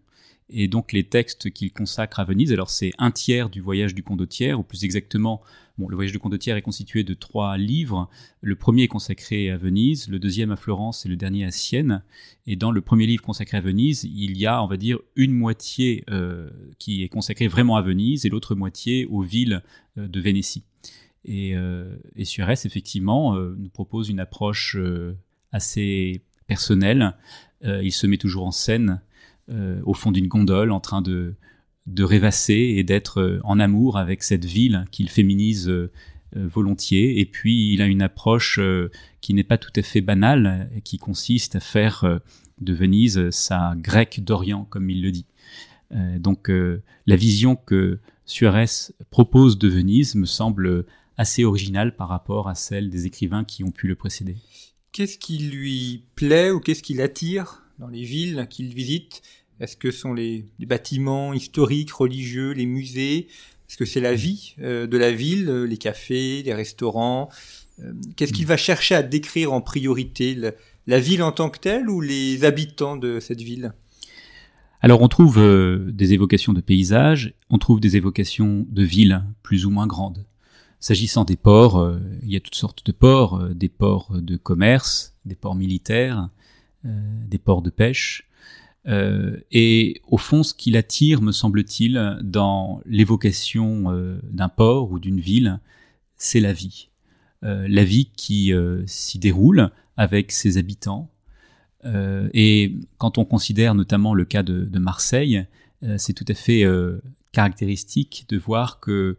et 0.50 0.68
donc 0.68 0.92
les 0.92 1.04
textes 1.04 1.52
qu'il 1.52 1.72
consacre 1.72 2.20
à 2.20 2.24
Venise. 2.24 2.52
Alors 2.52 2.70
c'est 2.70 2.92
un 2.98 3.12
tiers 3.12 3.50
du 3.50 3.62
voyage 3.62 3.96
du 3.96 4.04
condottiere, 4.04 4.60
ou 4.60 4.64
plus 4.64 4.84
exactement, 4.84 5.42
bon, 5.78 5.88
le 5.88 5.96
voyage 5.96 6.12
du 6.12 6.20
condottiere 6.20 6.58
est 6.58 6.62
constitué 6.62 7.04
de 7.04 7.14
trois 7.14 7.58
livres. 7.58 8.10
Le 8.42 8.56
premier 8.56 8.84
est 8.84 8.88
consacré 8.88 9.50
à 9.50 9.58
Venise, 9.58 10.08
le 10.10 10.20
deuxième 10.20 10.52
à 10.52 10.56
Florence 10.56 11.06
et 11.06 11.10
le 11.10 11.16
dernier 11.16 11.46
à 11.46 11.52
Sienne. 11.52 12.04
Et 12.46 12.56
dans 12.56 12.72
le 12.72 12.82
premier 12.82 13.06
livre 13.06 13.24
consacré 13.24 13.58
à 13.58 13.62
Venise, 13.62 14.04
il 14.04 14.38
y 14.38 14.46
a, 14.46 14.62
on 14.64 14.68
va 14.68 14.78
dire, 14.78 15.00
une 15.16 15.34
moitié 15.34 16.04
euh, 16.10 16.50
qui 16.80 17.04
est 17.04 17.10
consacrée 17.10 17.48
vraiment 17.48 17.76
à 17.76 17.82
Venise 17.82 18.26
et 18.26 18.30
l'autre 18.30 18.56
moitié 18.56 19.06
aux 19.06 19.22
villes 19.22 19.64
euh, 19.98 20.08
de 20.08 20.20
Vénétie. 20.20 20.64
Et, 21.26 21.56
euh, 21.56 21.96
et 22.16 22.26
Suarez, 22.26 22.60
effectivement, 22.66 23.38
nous 23.38 23.70
propose 23.70 24.10
une 24.10 24.20
approche 24.20 24.78
assez 25.54 26.22
personnelle 26.48 27.16
il 27.64 27.94
se 27.94 28.08
met 28.08 28.18
toujours 28.18 28.46
en 28.46 28.52
scène 28.52 29.00
au 29.50 29.94
fond 29.94 30.12
d'une 30.12 30.28
gondole 30.28 30.72
en 30.72 30.80
train 30.80 31.02
de, 31.02 31.36
de 31.86 32.04
rêvasser 32.04 32.76
et 32.78 32.84
d'être 32.84 33.40
en 33.44 33.60
amour 33.60 33.98
avec 33.98 34.24
cette 34.24 34.46
ville 34.46 34.86
qu'il 34.92 35.10
féminise 35.10 35.72
volontiers. 36.34 37.20
Et 37.20 37.26
puis 37.26 37.74
il 37.74 37.82
a 37.82 37.86
une 37.86 38.02
approche 38.02 38.60
qui 39.22 39.34
n'est 39.34 39.44
pas 39.44 39.58
tout 39.58 39.72
à 39.76 39.82
fait 39.82 40.02
banale, 40.02 40.70
qui 40.84 40.98
consiste 40.98 41.56
à 41.56 41.60
faire 41.60 42.22
de 42.62 42.74
Venise 42.74 43.30
sa 43.32 43.76
grecque 43.76 44.22
d'Orient, 44.24 44.66
comme 44.70 44.90
il 44.90 45.02
le 45.02 45.12
dit. 45.12 45.26
donc 46.20 46.50
la 47.06 47.16
vision 47.16 47.56
que 47.56 48.00
Suarez 48.26 48.94
propose 49.10 49.58
de 49.58 49.68
Venise 49.68 50.16
me 50.16 50.26
semble 50.26 50.86
assez 51.18 51.44
originale 51.44 51.96
par 51.96 52.10
rapport 52.10 52.48
à 52.48 52.56
celle 52.56 52.90
des 52.90 53.06
écrivains 53.06 53.44
qui 53.44 53.64
ont 53.64 53.72
pu 53.72 53.88
le 53.88 53.96
précéder. 53.96 54.38
Qu'est-ce 54.92 55.18
qui 55.18 55.38
lui 55.38 56.06
plaît 56.16 56.52
ou 56.52 56.60
qu'est-ce 56.60 56.84
qui 56.84 56.94
l'attire? 56.94 57.63
Dans 57.84 57.90
les 57.90 58.04
villes 58.04 58.48
qu'il 58.50 58.74
visite. 58.74 59.22
Est-ce 59.60 59.76
que 59.76 59.92
ce 59.92 60.00
sont 60.00 60.14
les, 60.14 60.46
bâtiments 60.60 61.34
historiques, 61.34 61.92
religieux, 61.92 62.52
les 62.52 62.66
musées? 62.66 63.28
Est-ce 63.68 63.76
que 63.76 63.84
c'est 63.84 64.00
la 64.00 64.14
vie 64.14 64.56
euh, 64.62 64.88
de 64.88 64.98
la 64.98 65.12
ville, 65.12 65.50
euh, 65.50 65.66
les 65.66 65.76
cafés, 65.76 66.44
les 66.44 66.54
restaurants? 66.54 67.30
Euh, 67.82 67.92
Qu'est-ce 68.16 68.32
qu'il 68.32 68.46
va 68.46 68.56
chercher 68.56 68.96
à 68.96 69.04
décrire 69.04 69.52
en 69.52 69.60
priorité 69.60 70.38
La 70.88 71.00
ville 71.00 71.22
en 71.24 71.34
tant 71.34 71.50
que 71.50 71.60
telle 71.60 71.90
ou 71.90 72.00
les 72.00 72.46
habitants 72.46 72.96
de 72.96 73.20
cette 73.20 73.42
ville? 73.42 73.74
Alors 74.80 75.02
on 75.02 75.10
trouve 75.10 75.42
des 75.92 76.14
évocations 76.14 76.52
de 76.54 76.62
paysages, 76.62 77.34
on 77.50 77.58
trouve 77.58 77.80
des 77.80 77.96
évocations 77.98 78.66
de 78.70 78.84
villes 78.84 79.24
plus 79.42 79.66
ou 79.66 79.70
moins 79.70 79.88
grandes. 79.88 80.26
S'agissant 80.82 81.24
des 81.24 81.38
ports, 81.38 81.90
il 82.22 82.30
y 82.30 82.36
a 82.36 82.42
toutes 82.42 82.56
sortes 82.56 82.86
de 82.86 82.92
ports, 82.92 83.42
des 83.56 83.70
ports 83.70 84.12
de 84.12 84.36
commerce, 84.36 85.16
des 85.24 85.36
ports 85.36 85.56
militaires, 85.56 86.30
des 86.84 87.38
ports 87.38 87.62
de 87.62 87.70
pêche. 87.70 88.28
et 88.86 90.02
au 90.08 90.18
fond, 90.18 90.44
ce 90.44 90.54
qui 90.54 90.72
l'attire, 90.72 91.22
me 91.22 91.32
semble-t-il, 91.32 92.20
dans 92.22 92.82
l'évocation 92.86 94.20
d'un 94.24 94.50
port 94.50 94.92
ou 94.92 95.00
d'une 95.00 95.20
ville, 95.20 95.60
c'est 96.18 96.40
la 96.40 96.54
vie. 96.54 96.90
la 97.42 97.84
vie 97.84 98.10
qui 98.16 98.54
s'y 98.86 99.20
déroule 99.20 99.72
avec 99.96 100.32
ses 100.32 100.58
habitants. 100.58 101.10
et 101.86 102.76
quand 102.98 103.18
on 103.18 103.26
considère 103.26 103.76
notamment 103.76 104.14
le 104.14 104.26
cas 104.26 104.44
de, 104.44 104.80
Marseille, 104.80 105.46
c'est 105.98 106.14
tout 106.14 106.26
à 106.28 106.34
fait 106.34 106.66
caractéristique 107.32 108.26
de 108.30 108.38
voir 108.38 108.80
que 108.80 109.18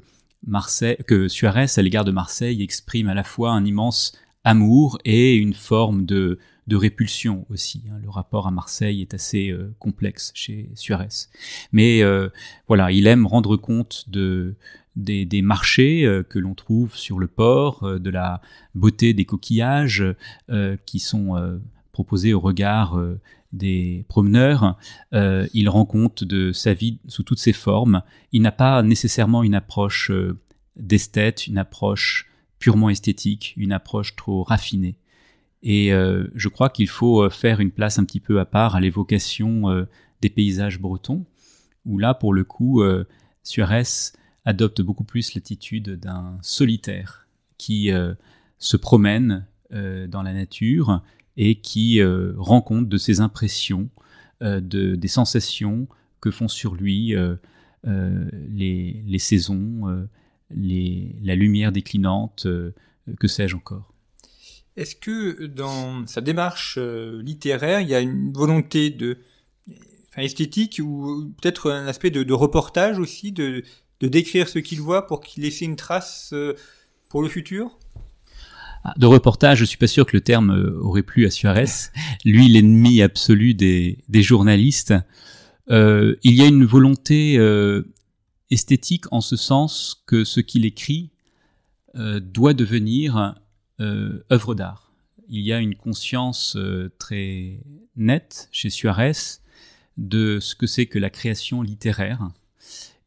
Suarez, 1.28 1.66
à 1.76 1.82
l'égard 1.82 2.04
de 2.04 2.12
Marseille, 2.12 2.62
exprime 2.62 3.08
à 3.08 3.14
la 3.14 3.24
fois 3.24 3.52
un 3.52 3.64
immense 3.64 4.12
amour 4.44 4.98
et 5.04 5.34
une 5.36 5.54
forme 5.54 6.04
de, 6.04 6.38
de 6.66 6.76
répulsion 6.76 7.46
aussi. 7.50 7.82
Hein. 7.90 7.98
Le 8.02 8.08
rapport 8.08 8.46
à 8.46 8.50
Marseille 8.50 9.02
est 9.02 9.14
assez 9.14 9.50
euh, 9.50 9.74
complexe 9.78 10.32
chez 10.34 10.70
Suarez. 10.74 11.28
Mais 11.72 12.02
euh, 12.02 12.28
voilà, 12.68 12.90
il 12.90 13.06
aime 13.06 13.26
rendre 13.26 13.56
compte 13.56 14.04
de, 14.08 14.56
des, 14.96 15.42
marchés 15.42 16.04
euh, 16.04 16.22
que 16.22 16.38
l'on 16.38 16.54
trouve 16.54 16.96
sur 16.96 17.18
le 17.18 17.26
port, 17.26 17.98
de 17.98 18.10
la 18.10 18.40
beauté 18.74 19.12
des 19.12 19.24
coquillages 19.24 20.04
qui 20.86 20.98
sont 20.98 21.60
proposés 21.92 22.32
au 22.34 22.40
regard 22.40 23.00
des 23.52 24.04
promeneurs, 24.08 24.76
il 25.12 25.68
rend 25.68 25.84
compte 25.84 26.24
de 26.24 26.52
sa 26.52 26.74
vie 26.74 26.98
sous 27.06 27.22
toutes 27.22 27.38
ses 27.38 27.52
formes. 27.52 28.02
Il 28.32 28.42
n'a 28.42 28.52
pas 28.52 28.82
nécessairement 28.82 29.42
une 29.42 29.54
approche 29.54 30.10
d'esthète, 30.76 31.46
une 31.46 31.58
approche 31.58 32.28
purement 32.58 32.90
esthétique, 32.90 33.54
une 33.56 33.72
approche 33.72 34.16
trop 34.16 34.42
raffinée. 34.42 34.96
Et 35.64 35.92
euh, 35.92 36.28
je 36.34 36.48
crois 36.48 36.70
qu'il 36.70 36.88
faut 36.88 37.28
faire 37.30 37.58
une 37.58 37.72
place 37.72 37.98
un 37.98 38.04
petit 38.04 38.20
peu 38.20 38.38
à 38.38 38.44
part 38.44 38.76
à 38.76 38.80
l'évocation 38.80 39.86
des 40.20 40.30
paysages 40.30 40.78
bretons, 40.78 41.24
où 41.84 41.98
là, 41.98 42.14
pour 42.14 42.32
le 42.32 42.44
coup, 42.44 42.82
Suarez 43.42 44.12
adopte 44.44 44.82
beaucoup 44.82 45.04
plus 45.04 45.34
l'attitude 45.34 45.98
d'un 45.98 46.38
solitaire 46.42 47.26
qui 47.58 47.90
se 48.58 48.76
promène 48.76 49.46
dans 49.70 50.22
la 50.22 50.32
nature 50.32 51.02
et 51.36 51.56
qui 51.56 52.00
euh, 52.00 52.32
rend 52.36 52.60
compte 52.60 52.88
de 52.88 52.96
ses 52.96 53.20
impressions, 53.20 53.88
euh, 54.42 54.60
de, 54.60 54.94
des 54.94 55.08
sensations 55.08 55.88
que 56.20 56.30
font 56.30 56.48
sur 56.48 56.74
lui 56.74 57.14
euh, 57.14 57.36
les, 57.84 59.02
les, 59.06 59.18
saisons, 59.18 60.06
les, 60.50 61.14
la 61.22 61.34
lumière 61.34 61.70
déclinante, 61.70 62.46
que 63.18 63.28
sais-je 63.28 63.56
encore. 63.56 63.93
Est-ce 64.76 64.96
que 64.96 65.46
dans 65.46 66.06
sa 66.06 66.20
démarche 66.20 66.78
littéraire, 66.78 67.80
il 67.80 67.88
y 67.88 67.94
a 67.94 68.00
une 68.00 68.32
volonté 68.32 68.90
de 68.90 69.18
enfin, 70.10 70.22
esthétique 70.22 70.80
ou 70.82 71.32
peut-être 71.40 71.70
un 71.70 71.86
aspect 71.86 72.10
de, 72.10 72.22
de 72.22 72.32
reportage 72.32 72.98
aussi, 72.98 73.30
de, 73.30 73.62
de 74.00 74.08
décrire 74.08 74.48
ce 74.48 74.58
qu'il 74.58 74.80
voit 74.80 75.06
pour 75.06 75.20
qu'il 75.20 75.44
laisse 75.44 75.60
une 75.60 75.76
trace 75.76 76.34
pour 77.08 77.22
le 77.22 77.28
futur? 77.28 77.78
Ah, 78.84 78.92
de 78.98 79.06
reportage, 79.06 79.58
je 79.58 79.64
suis 79.64 79.78
pas 79.78 79.86
sûr 79.86 80.04
que 80.04 80.14
le 80.14 80.20
terme 80.20 80.50
euh, 80.50 80.78
aurait 80.80 81.02
plu 81.02 81.24
à 81.26 81.30
Suarez. 81.30 81.64
Lui, 82.24 82.48
l'ennemi 82.48 83.00
absolu 83.00 83.54
des, 83.54 83.96
journalistes. 84.12 84.92
Euh, 85.70 86.16
il 86.22 86.34
y 86.34 86.42
a 86.42 86.46
une 86.46 86.66
volonté 86.66 87.38
euh, 87.38 87.90
esthétique 88.50 89.04
en 89.10 89.22
ce 89.22 89.36
sens 89.36 90.02
que 90.06 90.24
ce 90.24 90.40
qu'il 90.40 90.66
écrit 90.66 91.10
doit 91.96 92.54
devenir 92.54 93.36
œuvre 93.80 94.54
d'art. 94.54 94.92
Il 95.28 95.40
y 95.40 95.52
a 95.52 95.58
une 95.58 95.74
conscience 95.74 96.56
très 96.98 97.60
nette 97.96 98.48
chez 98.52 98.70
Suarez 98.70 99.12
de 99.96 100.38
ce 100.40 100.54
que 100.54 100.66
c'est 100.66 100.86
que 100.86 100.98
la 100.98 101.10
création 101.10 101.62
littéraire. 101.62 102.30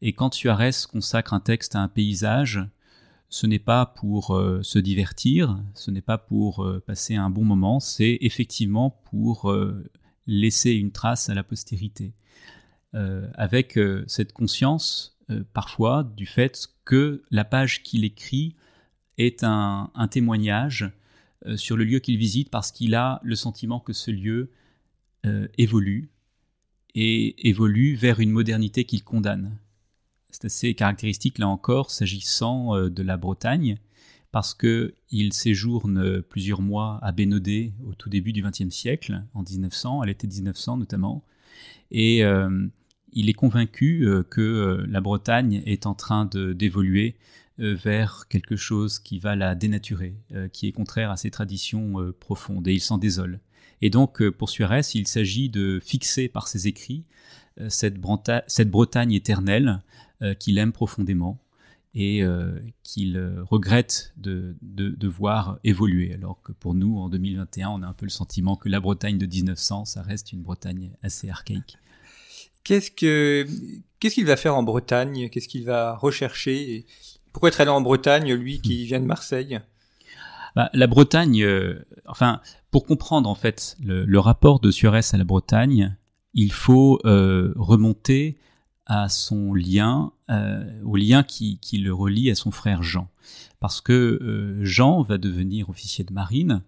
Et 0.00 0.12
quand 0.12 0.34
Suarez 0.34 0.70
consacre 0.90 1.34
un 1.34 1.40
texte 1.40 1.74
à 1.74 1.80
un 1.80 1.88
paysage, 1.88 2.60
ce 3.30 3.46
n'est 3.46 3.58
pas 3.58 3.84
pour 3.84 4.34
euh, 4.34 4.62
se 4.62 4.78
divertir, 4.78 5.58
ce 5.74 5.90
n'est 5.90 6.00
pas 6.00 6.18
pour 6.18 6.64
euh, 6.64 6.80
passer 6.80 7.16
un 7.16 7.30
bon 7.30 7.44
moment, 7.44 7.78
c'est 7.80 8.18
effectivement 8.22 9.02
pour 9.10 9.50
euh, 9.50 9.84
laisser 10.26 10.72
une 10.72 10.92
trace 10.92 11.28
à 11.28 11.34
la 11.34 11.42
postérité. 11.42 12.14
avec 13.34 13.78
cette 14.06 14.32
conscience, 14.32 15.18
parfois, 15.52 16.04
du 16.16 16.26
fait 16.26 16.68
que 16.84 17.22
la 17.30 17.44
page 17.44 17.82
qu'il 17.82 18.04
écrit 18.04 18.56
est 19.18 19.44
un, 19.44 19.90
un 19.94 20.08
témoignage 20.08 20.90
sur 21.56 21.76
le 21.76 21.84
lieu 21.84 21.98
qu'il 21.98 22.16
visite 22.16 22.50
parce 22.50 22.72
qu'il 22.72 22.94
a 22.94 23.20
le 23.22 23.36
sentiment 23.36 23.80
que 23.80 23.92
ce 23.92 24.10
lieu 24.10 24.50
évolue 25.56 26.10
et 26.94 27.48
évolue 27.48 27.94
vers 27.94 28.20
une 28.20 28.30
modernité 28.30 28.84
qu'il 28.84 29.04
condamne. 29.04 29.56
C'est 30.30 30.44
assez 30.44 30.74
caractéristique 30.74 31.38
là 31.38 31.48
encore 31.48 31.90
s'agissant 31.90 32.76
euh, 32.76 32.90
de 32.90 33.02
la 33.02 33.16
Bretagne, 33.16 33.78
parce 34.30 34.52
qu'il 34.52 35.32
séjourne 35.32 36.22
plusieurs 36.22 36.60
mois 36.60 36.98
à 37.02 37.12
Bénodet 37.12 37.72
au 37.86 37.94
tout 37.94 38.10
début 38.10 38.32
du 38.32 38.42
XXe 38.42 38.68
siècle, 38.68 39.22
en 39.32 39.42
1900, 39.42 40.02
à 40.02 40.06
l'été 40.06 40.26
1900 40.26 40.76
notamment, 40.76 41.24
et 41.90 42.24
euh, 42.24 42.66
il 43.12 43.30
est 43.30 43.34
convaincu 43.34 44.06
euh, 44.06 44.22
que 44.22 44.84
la 44.86 45.00
Bretagne 45.00 45.62
est 45.64 45.86
en 45.86 45.94
train 45.94 46.26
d'évoluer 46.26 47.16
vers 47.58 48.26
quelque 48.28 48.56
chose 48.56 48.98
qui 48.98 49.18
va 49.18 49.34
la 49.36 49.54
dénaturer, 49.54 50.14
qui 50.52 50.68
est 50.68 50.72
contraire 50.72 51.10
à 51.10 51.16
ses 51.16 51.30
traditions 51.30 52.12
profondes, 52.20 52.68
et 52.68 52.74
il 52.74 52.80
s'en 52.80 52.98
désole. 52.98 53.40
Et 53.82 53.90
donc, 53.90 54.28
pour 54.30 54.48
Suarez, 54.48 54.82
il 54.94 55.06
s'agit 55.06 55.48
de 55.48 55.80
fixer 55.82 56.28
par 56.28 56.48
ses 56.48 56.66
écrits 56.68 57.04
cette, 57.68 57.98
Bretagne 57.98 59.12
éternelle 59.12 59.82
euh, 60.22 60.34
qu'il 60.34 60.58
aime 60.58 60.72
profondément 60.72 61.38
et 61.94 62.22
euh, 62.22 62.58
qu'il 62.82 63.16
euh, 63.16 63.42
regrette 63.44 64.12
de, 64.16 64.56
voir 65.06 65.58
évoluer. 65.64 66.12
Alors 66.12 66.42
que 66.42 66.52
pour 66.52 66.74
nous, 66.74 66.98
en 66.98 67.08
2021, 67.08 67.68
on 67.68 67.82
a 67.82 67.86
un 67.86 67.92
peu 67.92 68.04
le 68.06 68.10
sentiment 68.10 68.56
que 68.56 68.68
la 68.68 68.80
Bretagne 68.80 69.18
de 69.18 69.26
1900, 69.26 69.84
ça 69.84 70.02
reste 70.02 70.32
une 70.32 70.42
Bretagne 70.42 70.90
assez 71.02 71.30
archaïque. 71.30 71.78
Qu'est-ce 72.64 72.90
que 72.90 73.46
qu'est-ce 73.98 74.16
qu'il 74.16 74.26
va 74.26 74.36
faire 74.36 74.56
en 74.56 74.62
Bretagne? 74.62 75.28
Qu'est-ce 75.30 75.48
qu'il 75.48 75.64
va 75.64 75.96
rechercher? 75.96 76.84
Pourquoi 77.38 77.50
être 77.50 77.60
allé 77.60 77.70
en 77.70 77.80
Bretagne, 77.80 78.34
lui 78.34 78.60
qui 78.60 78.84
vient 78.84 78.98
de 78.98 79.06
Marseille? 79.06 79.60
Bah, 80.56 80.70
La 80.72 80.88
Bretagne, 80.88 81.46
enfin, 82.04 82.40
pour 82.72 82.84
comprendre 82.84 83.30
en 83.30 83.36
fait 83.36 83.76
le, 83.80 84.18
rapport 84.18 84.58
de 84.58 84.72
Suarez 84.72 85.02
à 85.12 85.16
la 85.16 85.22
Bretagne, 85.22 85.96
il 86.34 86.50
faut 86.50 86.98
remonter 87.04 88.38
à 88.88 89.08
son 89.10 89.54
lien, 89.54 90.12
euh, 90.30 90.64
au 90.82 90.96
lien 90.96 91.22
qui, 91.22 91.58
qui, 91.60 91.78
le 91.78 91.92
relie 91.92 92.30
à 92.30 92.34
son 92.34 92.50
frère 92.50 92.82
Jean. 92.82 93.08
Parce 93.60 93.80
que 93.80 93.92
euh, 93.92 94.64
Jean 94.64 95.02
va 95.02 95.18
devenir 95.18 95.68
officier 95.68 96.04
de 96.04 96.12
marine, 96.12 96.62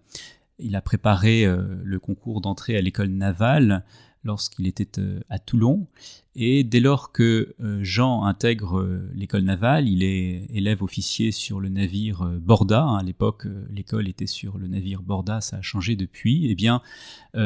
il 0.59 0.75
a 0.75 0.81
préparé 0.81 1.45
euh, 1.45 1.81
le 1.83 1.99
concours 1.99 2.39
d'entrée 2.39 2.77
à 2.77 2.81
l'école 2.81 3.09
navale 3.09 3.83
lorsqu'il 4.23 4.67
était 4.67 4.99
à 5.29 5.39
Toulon. 5.39 5.87
Et 6.35 6.63
dès 6.63 6.79
lors 6.79 7.11
que 7.11 7.55
Jean 7.81 8.23
intègre 8.23 9.01
l'école 9.13 9.43
navale, 9.43 9.87
il 9.87 10.03
est 10.03 10.45
élève 10.49 10.83
officier 10.83 11.31
sur 11.31 11.59
le 11.59 11.69
navire 11.69 12.23
Borda. 12.39 12.83
À 12.83 13.03
l'époque, 13.03 13.47
l'école 13.69 14.07
était 14.07 14.27
sur 14.27 14.57
le 14.57 14.67
navire 14.67 15.01
Borda, 15.01 15.41
ça 15.41 15.57
a 15.57 15.61
changé 15.61 15.95
depuis. 15.95 16.47
Eh 16.47 16.55
bien, 16.55 16.81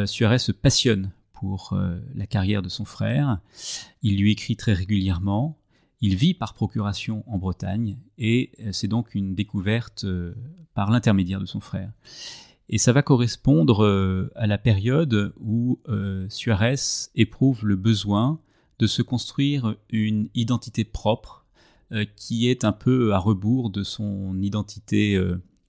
Suarez 0.05 0.39
se 0.39 0.51
passionne 0.51 1.12
pour 1.34 1.77
la 2.13 2.27
carrière 2.27 2.62
de 2.62 2.70
son 2.70 2.86
frère. 2.86 3.39
Il 4.03 4.17
lui 4.17 4.32
écrit 4.32 4.55
très 4.55 4.74
régulièrement. 4.74 5.58
Il 6.01 6.15
vit 6.15 6.34
par 6.34 6.53
procuration 6.53 7.24
en 7.25 7.38
Bretagne 7.38 7.98
et 8.17 8.51
c'est 8.72 8.88
donc 8.88 9.15
une 9.15 9.34
découverte 9.34 10.05
par 10.74 10.91
l'intermédiaire 10.91 11.39
de 11.39 11.46
son 11.46 11.62
frère. 11.62 11.91
Et 12.69 12.77
ça 12.77 12.91
va 12.91 13.01
correspondre 13.01 13.84
euh, 13.84 14.31
à 14.36 14.48
la 14.48 14.57
période 14.57 15.34
où 15.39 15.79
euh, 15.88 16.25
Suarez 16.29 16.75
éprouve 17.15 17.65
le 17.65 17.75
besoin 17.75 18.39
de 18.79 18.88
se 18.88 19.01
construire 19.01 19.75
une 19.91 20.29
identité 20.34 20.84
propre 20.84 21.45
euh, 21.91 22.05
qui 22.15 22.50
est 22.50 22.65
un 22.65 22.72
peu 22.72 23.13
à 23.13 23.19
rebours 23.19 23.69
de 23.69 23.84
son 23.84 24.41
identité 24.41 25.19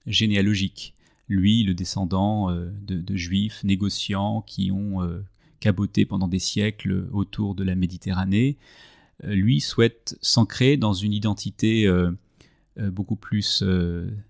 généalogique. 0.07 0.95
Lui, 1.29 1.63
le 1.63 1.73
descendant 1.73 2.49
de, 2.51 3.15
juifs 3.15 3.63
négociants 3.63 4.41
qui 4.41 4.71
ont 4.71 4.99
caboté 5.59 6.05
pendant 6.05 6.29
des 6.29 6.39
siècles 6.39 7.07
autour 7.11 7.53
de 7.53 7.65
la 7.65 7.75
Méditerranée, 7.75 8.57
lui 9.23 9.59
souhaite 9.59 10.17
s'ancrer 10.21 10.77
dans 10.77 10.93
une 10.93 11.11
identité 11.11 11.85
beaucoup 12.77 13.17
plus 13.17 13.61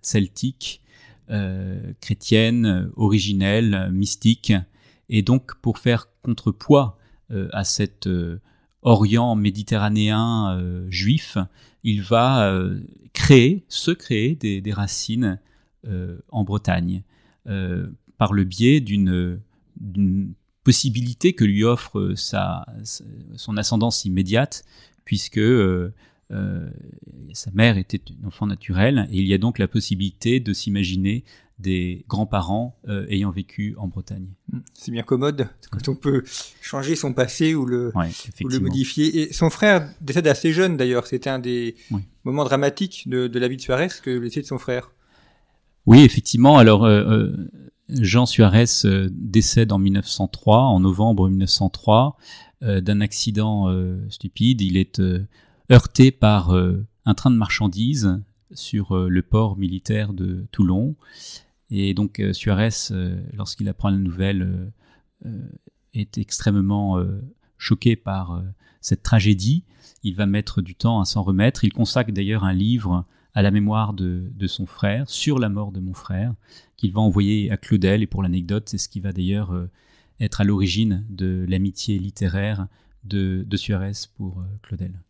celtique 0.01 0.81
chrétienne, 2.01 2.89
originelle, 2.96 3.89
mystique. 3.91 4.53
Et 5.10 5.22
donc, 5.22 5.55
pour 5.62 5.77
faire 5.77 6.10
contrepoids 6.22 6.98
euh, 7.31 7.50
à 7.51 7.63
cet 7.63 8.07
euh, 8.07 8.39
Orient 8.81 9.36
méditerranéen 9.36 10.62
juif, 10.89 11.38
il 11.84 12.01
va 12.01 12.53
créer, 13.12 13.65
se 13.67 13.91
créer 13.91 14.36
des, 14.36 14.72
racines 14.72 15.39
en 16.29 16.43
Bretagne 16.46 17.01
par 18.17 18.31
le 18.31 18.43
biais 18.46 18.79
d'une 18.79 19.39
possibilité 20.67 21.34
que 21.34 21.43
lui 21.43 21.63
offre 21.63 22.13
son 22.15 23.57
ascendance 23.57 24.05
immédiate, 24.05 24.63
puisque 25.05 25.38
euh, 25.38 25.93
sa 26.29 27.51
mère 27.51 27.77
était 27.77 28.01
une 28.10 28.25
enfant 28.25 28.48
naturelle, 28.48 29.07
et 29.12 29.17
il 29.17 29.27
y 29.27 29.34
a 29.34 29.38
donc 29.38 29.60
la 29.60 29.67
possibilité 29.67 30.39
de 30.39 30.53
s'imaginer 30.53 31.24
des 31.60 32.05
grands-parents 32.07 32.77
euh, 32.88 33.07
ayant 33.10 33.31
vécu 33.31 33.75
en 33.77 33.88
Bretagne. 33.88 34.27
Hmm, 34.51 34.60
c'est 34.74 34.91
bien 34.91 35.03
commode 35.03 35.50
quand 35.72 35.88
on 35.89 35.96
peut 35.96 36.24
changer 36.62 36.96
son 36.96 37.13
passé 37.13 37.55
ou 37.55 37.65
le, 37.65 37.91
le 38.41 38.60
modifier. 38.60 39.22
Et 39.22 39.34
son 39.34 39.50
frère 39.50 39.89
décède 40.01 40.27
assez 40.27 40.53
jeune 40.53 40.77
d'ailleurs. 40.77 41.07
C'était 41.07 41.29
un 41.29 41.39
des 41.39 41.75
moments 42.24 42.43
dramatiques 42.43 43.07
de, 43.07 43.39
la 43.39 43.48
vie 43.48 43.57
de 43.57 43.62
Suarez 43.62 43.89
que 44.03 44.12
le 44.12 44.19
décès 44.22 44.41
de 44.41 44.46
son 44.46 44.60
frère. 44.60 44.91
Oui, 45.88 46.01
effectivement. 46.01 46.57
Alors, 46.57 46.86
euh, 46.86 47.31
Jean 47.89 48.25
Suarez 48.25 48.65
décède 49.12 49.72
en 49.72 49.79
1903, 49.79 50.60
en 50.60 50.79
novembre 50.79 51.29
1903, 51.29 52.17
d'un 52.62 53.01
accident 53.01 53.67
stupide. 54.10 54.62
Il 54.62 54.77
est 54.77 55.01
heurté 55.71 56.12
par 56.12 56.55
euh, 56.55 56.86
un 57.05 57.13
train 57.13 57.31
de 57.31 57.36
marchandises 57.36 58.21
sur 58.53 58.95
euh, 58.95 59.09
le 59.09 59.21
port 59.21 59.57
militaire 59.57 60.13
de 60.13 60.45
Toulon. 60.51 60.95
Et 61.69 61.93
donc 61.93 62.19
euh, 62.19 62.33
Suarez, 62.33 62.69
lorsqu'il 63.33 63.67
apprend 63.69 63.89
la 63.89 63.97
nouvelle, 63.97 64.71
est 65.93 66.17
extrêmement 66.17 67.03
choqué 67.57 67.95
par 67.95 68.43
cette 68.81 69.01
tragédie. 69.01 69.63
Il 70.03 70.15
va 70.15 70.27
mettre 70.27 70.62
du 70.62 70.75
temps 70.75 71.01
à 71.01 71.05
s'en 71.05 71.24
remettre. 71.24 71.63
Il 71.63 71.74
consacre 71.74 72.12
d'ailleurs 72.12 72.43
un 72.43 72.53
livre 72.53 73.05
à 73.33 73.41
la 73.41 73.50
mémoire 73.50 73.93
de, 73.93 74.47
son 74.47 74.67
frère, 74.67 75.09
sur 75.09 75.39
la 75.39 75.50
mort 75.50 75.71
de 75.71 75.79
mon 75.79 75.95
frère, 75.95 76.36
qu'il 76.77 76.93
va 76.93 77.01
envoyer 77.01 77.51
à 77.51 77.57
Claudel. 77.57 78.03
Et 78.03 78.07
pour 78.07 78.21
l'anecdote, 78.21 78.69
c'est 78.69 78.77
ce 78.77 78.89
qui 78.89 79.00
va 79.00 79.12
d'ailleurs 79.12 79.53
être 80.19 80.39
à 80.39 80.43
l'origine 80.43 81.03
de 81.09 81.45
l'amitié 81.50 81.97
littéraire 81.97 82.67
de, 83.03 83.43
de 83.45 83.57
Suarez 83.57 83.93
pour 84.15 84.43
Claudel. 84.62 85.01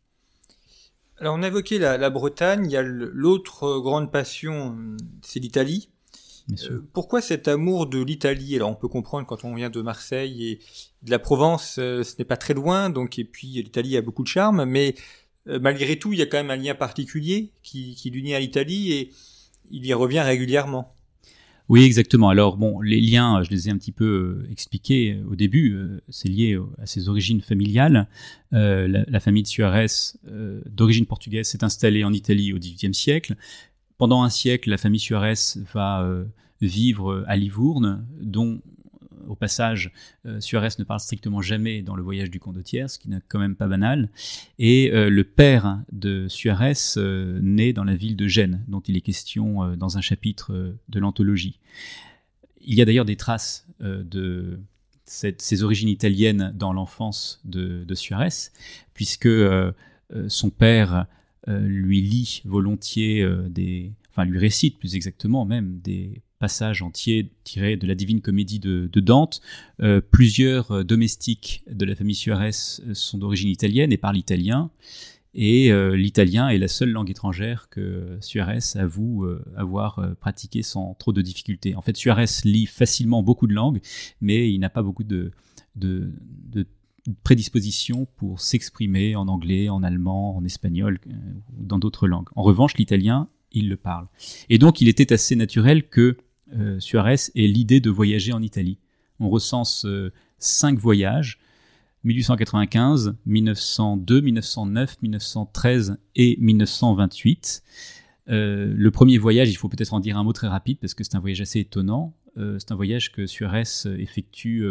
Alors 1.19 1.36
on 1.36 1.41
a 1.41 1.47
évoqué 1.47 1.79
la, 1.79 2.09
Bretagne, 2.09 2.65
il 2.65 2.71
y 2.71 2.77
a 2.77 2.83
l'autre 2.83 3.80
grande 3.80 4.12
passion, 4.12 4.77
c'est 5.23 5.39
l'Italie. 5.39 5.89
Euh, 6.69 6.82
pourquoi 6.93 7.21
cet 7.21 7.47
amour 7.47 7.88
de 7.88 8.01
l'Italie? 8.01 8.56
Alors 8.56 8.69
on 8.69 8.75
peut 8.75 8.88
comprendre 8.88 9.25
quand 9.25 9.43
on 9.43 9.56
vient 9.56 9.69
de 9.69 9.82
Marseille 9.82 10.47
et 10.47 10.60
de 11.01 11.12
la 11.12 11.19
Provence, 11.19 11.77
euh, 11.80 12.03
ce 12.03 12.15
n'est 12.19 12.25
pas 12.25 12.38
très 12.38 12.53
loin, 12.53 12.89
donc 12.89 13.19
et 13.19 13.25
puis 13.25 13.47
l'Italie 13.47 13.97
a 13.97 14.01
beaucoup 14.01 14.23
de 14.23 14.27
charme, 14.27 14.63
mais 14.65 14.95
euh, 15.47 15.60
malgré 15.60 15.97
tout 15.97 16.13
il 16.13 16.19
y 16.19 16.21
a 16.21 16.25
quand 16.25 16.38
même 16.38 16.51
un 16.51 16.56
lien 16.56 16.75
particulier 16.75 17.51
qui, 17.63 17.95
qui 17.95 18.12
l'unit 18.12 18.36
à 18.36 18.39
l'Italie 18.39 18.93
et 18.93 19.12
il 19.71 19.86
y 19.86 19.93
revient 19.93 20.21
régulièrement. 20.21 20.95
Oui, 21.69 21.84
exactement. 21.84 22.30
Alors 22.30 22.56
bon, 22.56 22.80
les 22.80 23.01
liens, 23.01 23.43
je 23.43 23.49
les 23.49 23.67
ai 23.67 23.71
un 23.71 23.77
petit 23.77 23.91
peu 23.91 24.06
euh, 24.45 24.51
expliqués 24.51 25.13
euh, 25.13 25.32
au 25.32 25.36
début. 25.36 25.73
Euh, 25.73 26.01
c'est 26.08 26.30
lié 26.30 26.58
à 26.82 26.86
ses 26.86 27.10
origines 27.10 27.41
familiales. 27.41 28.08
la, 28.51 29.19
famille 29.19 29.43
de 29.43 29.47
Suarez, 29.47 29.88
d'origine 30.65 31.06
portugaise, 31.06 31.47
s'est 31.47 31.63
installée 31.63 32.03
en 32.03 32.13
Italie 32.13 32.53
au 32.53 32.60
XVIIIe 32.60 32.93
siècle. 32.93 33.36
Pendant 33.97 34.23
un 34.23 34.30
siècle, 34.30 34.69
la 34.69 34.77
famille 34.77 34.99
Suarez 34.99 35.34
va 35.73 36.08
vivre 36.62 37.25
à 37.27 37.36
Livourne, 37.36 38.06
dont 38.21 38.62
au 39.27 39.35
passage, 39.35 39.91
euh, 40.25 40.39
Suarez 40.39 40.69
ne 40.79 40.83
parle 40.83 40.99
strictement 40.99 41.41
jamais 41.41 41.81
dans 41.81 41.95
le 41.95 42.03
voyage 42.03 42.29
du 42.29 42.39
condottière, 42.39 42.89
ce 42.89 42.97
qui 42.97 43.09
n'est 43.09 43.19
quand 43.27 43.39
même 43.39 43.55
pas 43.55 43.67
banal. 43.67 44.09
Et 44.59 44.91
euh, 44.93 45.09
le 45.09 45.23
père 45.23 45.81
de 45.91 46.27
Suarez 46.27 46.73
euh, 46.97 47.39
naît 47.41 47.73
dans 47.73 47.83
la 47.83 47.95
ville 47.95 48.15
de 48.15 48.27
Gênes, 48.27 48.63
dont 48.67 48.81
il 48.81 48.97
est 48.97 49.01
question 49.01 49.75
dans 49.75 49.97
un 49.97 50.01
chapitre 50.01 50.75
de 50.89 50.99
l'anthologie. 50.99 51.59
Il 52.61 52.75
y 52.75 52.81
a 52.81 52.85
d'ailleurs 52.85 53.05
des 53.05 53.15
traces 53.15 53.67
de 53.79 54.59
ses 55.05 55.63
origines 55.63 55.87
italiennes 55.87 56.51
dans 56.55 56.73
l'enfance 56.73 57.39
de, 57.45 57.83
de, 57.85 57.95
Suarez, 57.95 58.51
puisque 58.93 59.29
son 60.27 60.49
père 60.49 61.05
lui 61.47 62.01
lit 62.01 62.41
volontiers 62.43 63.25
des, 63.49 63.93
enfin 64.09 64.25
lui 64.25 64.37
récite 64.37 64.79
plus 64.79 64.95
exactement 64.95 65.45
même 65.45 65.79
des 65.79 66.21
passage 66.38 66.82
entier 66.82 67.32
tiré 67.43 67.78
de 67.78 67.88
la 67.88 67.95
Divine 67.95 68.21
Comédie 68.21 68.60
de, 68.60 69.00
Dante. 69.00 69.41
Euh, 69.82 70.02
plusieurs 70.02 70.71
euh, 70.71 70.84
domestiques 70.84 71.63
de 71.69 71.86
la 71.86 71.95
famille 71.95 72.15
Suarez 72.15 72.50
euh, 72.50 72.93
sont 72.93 73.17
d'origine 73.17 73.50
italienne 73.50 73.91
et 73.91 73.97
parlent 73.97 74.17
italien. 74.17 74.69
Et 75.39 75.71
l'italien 75.95 76.50
est 76.50 76.58
la 76.58 76.67
seule 76.67 76.89
langue 76.89 77.12
étrangère 77.12 77.67
que 77.69 78.17
Suarez 78.21 78.58
avoue 78.73 79.28
avoir 79.56 80.02
pratiqué 80.19 80.63
sans 80.63 80.95
trop 80.95 81.13
de 81.13 81.21
difficultés. 81.21 81.76
En 81.76 81.84
fait, 81.84 81.95
Suarez 81.95 82.26
lit 82.43 82.65
facilement 82.65 83.21
beaucoup 83.21 83.45
de 83.45 83.54
langues, 83.54 83.80
mais 84.19 84.52
il 84.52 84.58
n'a 84.58 84.71
pas 84.71 84.82
beaucoup 84.82 85.04
de, 85.04 85.32
de, 85.76 86.12
de 86.50 86.65
prédisposition 87.23 88.08
pour 88.15 88.39
s'exprimer 88.41 89.15
en 89.15 89.28
anglais, 89.28 89.69
en 89.69 89.84
allemand, 89.84 90.36
en 90.36 90.43
espagnol 90.43 91.00
ou 91.60 91.65
dans 91.65 91.78
d'autres 91.78 92.08
langues. 92.08 92.30
En 92.36 92.41
revanche, 92.41 92.76
l'italien, 92.78 93.30
il 93.52 93.69
le 93.69 93.78
parle. 93.78 94.08
Et 94.50 94.58
donc, 94.58 94.82
il 94.82 94.88
était 94.88 95.13
assez 95.13 95.36
naturel 95.36 95.88
que 95.88 96.17
Suarez 96.79 97.15
et 97.36 97.47
l'idée 97.47 97.79
de 97.79 97.89
voyager 97.89 98.33
en 98.33 98.41
Italie. 98.41 98.77
On 99.19 99.29
recense 99.29 99.86
euh, 99.86 100.12
cinq 100.38 100.77
voyages 100.79 101.39
1895, 102.03 103.17
1902, 103.25 104.21
1909, 104.21 105.01
1913 105.01 105.97
et 106.15 106.38
1928. 106.39 107.63
Euh, 108.29 108.73
le 108.75 108.91
premier 108.91 109.17
voyage, 109.17 109.49
il 109.49 109.55
faut 109.55 109.67
peut-être 109.67 109.93
en 109.93 109.99
dire 109.99 110.17
un 110.17 110.23
mot 110.23 110.33
très 110.33 110.47
rapide 110.47 110.77
parce 110.79 110.93
que 110.93 111.03
c'est 111.03 111.15
un 111.15 111.19
voyage 111.19 111.41
assez 111.41 111.60
étonnant. 111.60 112.13
c'est 112.36 112.71
un 112.71 112.75
voyage 112.75 113.12
que 113.12 113.25
Suarez 113.25 113.63
effectue 113.97 114.63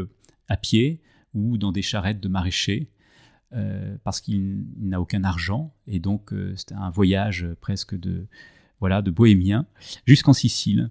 à 0.48 0.56
pied 0.56 1.00
ou 1.34 1.58
dans 1.58 1.72
des 1.72 1.82
charrettes 1.82 2.20
de 2.20 2.28
maraîchers 2.28 2.88
parce 4.04 4.20
qu'il 4.20 4.64
n'a 4.78 5.00
aucun 5.00 5.24
argent 5.24 5.74
et 5.88 5.98
donc 5.98 6.32
c'est 6.54 6.72
un 6.72 6.90
voyage 6.90 7.48
presque 7.60 7.98
de 7.98 8.26
voilà 8.78 9.02
de 9.02 9.10
bohémien 9.10 9.66
jusqu'en 10.06 10.32
Sicile. 10.32 10.90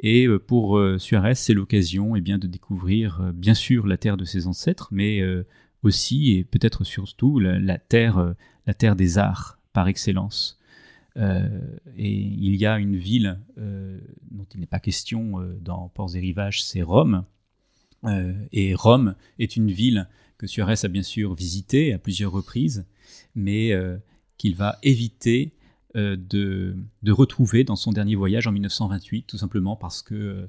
Et 0.00 0.26
euh, 0.26 0.38
pour 0.38 0.78
euh, 0.78 0.98
Suarez, 0.98 1.34
c'est 1.34 1.54
l'occasion 1.54 2.16
eh 2.16 2.20
bien, 2.20 2.38
de 2.38 2.46
découvrir 2.46 3.20
euh, 3.20 3.32
bien 3.32 3.54
sûr 3.54 3.86
la 3.86 3.96
terre 3.96 4.16
de 4.16 4.24
ses 4.24 4.46
ancêtres, 4.46 4.88
mais 4.90 5.22
aussi 5.82 6.32
et 6.32 6.44
peut-être 6.44 6.84
surtout 6.84 7.38
la, 7.38 7.78
terre, 7.78 8.34
la 8.66 8.74
terre 8.74 8.96
des 8.96 9.18
arts 9.18 9.58
par 9.72 9.88
excellence. 9.88 10.58
et 11.16 12.10
il 12.10 12.56
y 12.56 12.64
a 12.64 12.78
une 12.78 12.96
ville 12.96 13.38
dont 13.56 14.46
il 14.54 14.60
n'est 14.60 14.66
pas 14.66 14.80
question 14.80 15.40
dans 15.60 15.88
Ports 15.90 16.16
et 16.16 16.20
Rivages, 16.20 16.64
c'est 16.64 16.80
Rome. 16.80 17.24
et 18.52 18.74
Rome 18.74 19.14
est 19.38 19.56
une 19.56 19.70
ville 19.70 20.08
que 20.38 20.46
Suarez 20.46 20.84
a 20.84 20.88
bien 20.88 21.02
sûr 21.02 21.34
visitée 21.34 21.92
à 21.92 21.98
plusieurs 21.98 22.32
reprises, 22.32 22.86
mais 23.34 23.72
qu'il 24.38 24.56
va 24.56 24.78
éviter 24.82 25.52
euh, 25.96 26.16
de, 26.18 26.76
retrouver 27.12 27.64
dans 27.64 27.76
son 27.76 27.92
dernier 27.92 28.16
voyage 28.16 28.46
en 28.46 28.52
1928, 28.52 29.26
tout 29.28 29.38
simplement 29.38 29.76
parce 29.76 30.02
que 30.02 30.14
euh, 30.14 30.46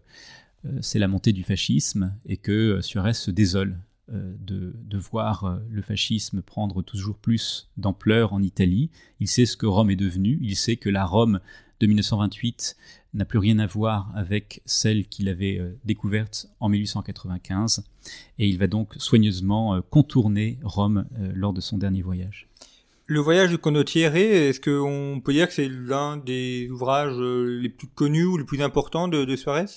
c'est 0.82 1.00
la 1.00 1.08
montée 1.08 1.34
du 1.34 1.44
fascisme 1.44 2.14
et 2.26 2.38
que 2.38 2.82
Suarez 2.82 3.14
se 3.14 3.32
désole 3.32 3.78
de, 4.08 4.76
de, 4.76 4.98
voir 5.00 5.60
le 5.72 5.82
fascisme 5.82 6.44
prendre 6.44 6.84
toujours 6.84 7.18
plus 7.18 7.70
d'ampleur 7.78 8.34
en 8.34 8.44
Italie. 8.44 8.92
Il 9.20 9.28
sait 9.28 9.48
ce 9.48 9.58
que 9.58 9.66
Rome 9.66 9.90
est 9.90 9.96
devenue. 9.96 10.38
Il 10.44 10.56
sait 10.56 10.76
que 10.76 10.90
la 10.90 11.06
Rome 11.06 11.40
de 11.80 11.88
1928 11.88 12.78
n'a 13.16 13.26
plus 13.26 13.40
rien 13.40 13.58
à 13.58 13.66
voir 13.66 14.12
avec 14.14 14.62
celle 14.66 15.08
qu'il 15.08 15.28
avait 15.28 15.60
découverte 15.86 16.48
en 16.60 16.70
1895. 16.70 17.84
Et 18.38 18.48
il 18.48 18.60
va 18.60 18.68
donc 18.68 18.94
soigneusement 19.00 19.82
contourner 19.90 20.60
Rome 20.64 21.08
lors 21.34 21.54
de 21.54 21.62
son 21.62 21.80
dernier 21.80 22.04
voyage. 22.04 22.48
Le 23.08 23.20
voyage 23.20 23.52
de 23.52 23.56
Condottiere, 23.56 24.16
est-ce 24.16 24.60
qu'on 24.60 25.22
peut 25.22 25.32
dire 25.32 25.48
que 25.48 25.54
c'est 25.54 25.70
l'un 25.70 26.18
des 26.18 26.68
ouvrages 26.72 27.14
euh, 27.20 27.60
les 27.62 27.70
plus 27.70 27.86
connus 27.86 28.26
ou 28.26 28.36
les 28.36 28.46
plus 28.46 28.64
importants 28.64 29.08
de, 29.08 29.36
Suarez? 29.36 29.68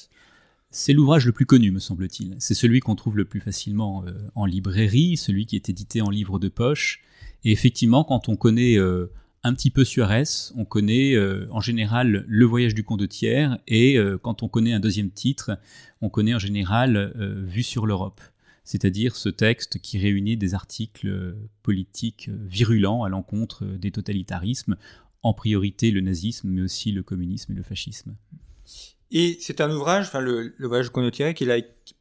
C'est 0.71 0.95
l'ouvrage 0.95 1.27
le 1.27 1.33
plus 1.33 1.45
connu, 1.45 1.71
me 1.71 1.79
semble-t-il. 1.79 2.37
C'est 2.39 2.55
celui 2.55 2.81
qu'on 2.81 2.95
trouve 2.95 3.19
le 3.19 3.27
plus 3.27 3.41
facilement 3.41 4.03
euh, 4.07 4.13
en 4.35 4.47
librairie, 4.47 5.19
celui 5.19 5.45
qui 5.45 5.57
est 5.57 5.69
édité 5.69 6.01
en 6.01 6.09
livre 6.09 6.39
de 6.39 6.49
poche. 6.49 7.03
Et 7.45 7.53
effectivement, 7.53 8.03
quand 8.03 8.31
on 8.31 8.37
connaît 8.37 8.79
euh, 8.79 9.13
un 9.43 9.53
petit 9.53 9.71
peu 9.71 9.85
Suarez, 9.85 10.25
on 10.57 10.65
connaît 10.65 11.15
en 11.51 11.61
général 11.61 12.25
le 12.27 12.45
voyage 12.47 12.75
du 12.75 12.83
condottiere, 12.83 13.59
et 13.69 13.97
quand 14.21 14.43
on 14.43 14.49
connaît 14.49 14.73
un 14.73 14.81
deuxième 14.81 15.11
titre, 15.11 15.53
on 16.01 16.09
connaît 16.09 16.35
en 16.35 16.41
général 16.41 17.13
Vue 17.47 17.63
sur 17.63 17.87
l'Europe 17.87 18.21
c'est-à-dire 18.69 19.17
ce 19.17 19.31
texte 19.31 19.79
qui 19.79 19.99
réunit 19.99 20.37
des 20.37 20.53
articles 20.53 21.35
politiques 21.63 22.29
virulents 22.29 23.03
à 23.03 23.09
l'encontre 23.09 23.65
des 23.65 23.91
totalitarismes, 23.91 24.77
en 25.23 25.33
priorité 25.33 25.91
le 25.91 26.03
nazisme, 26.03 26.51
mais 26.51 26.61
aussi 26.61 26.93
le 26.93 27.03
communisme 27.03 27.53
et 27.53 27.55
le 27.55 27.63
fascisme. 27.63 28.15
Et 29.11 29.39
c'est 29.41 29.63
un 29.63 29.71
ouvrage, 29.71 30.09
enfin 30.09 30.21
le, 30.21 30.53
voyage 30.59 30.91
qu'on 30.91 31.09
qui 31.09 31.51
a 31.51 31.61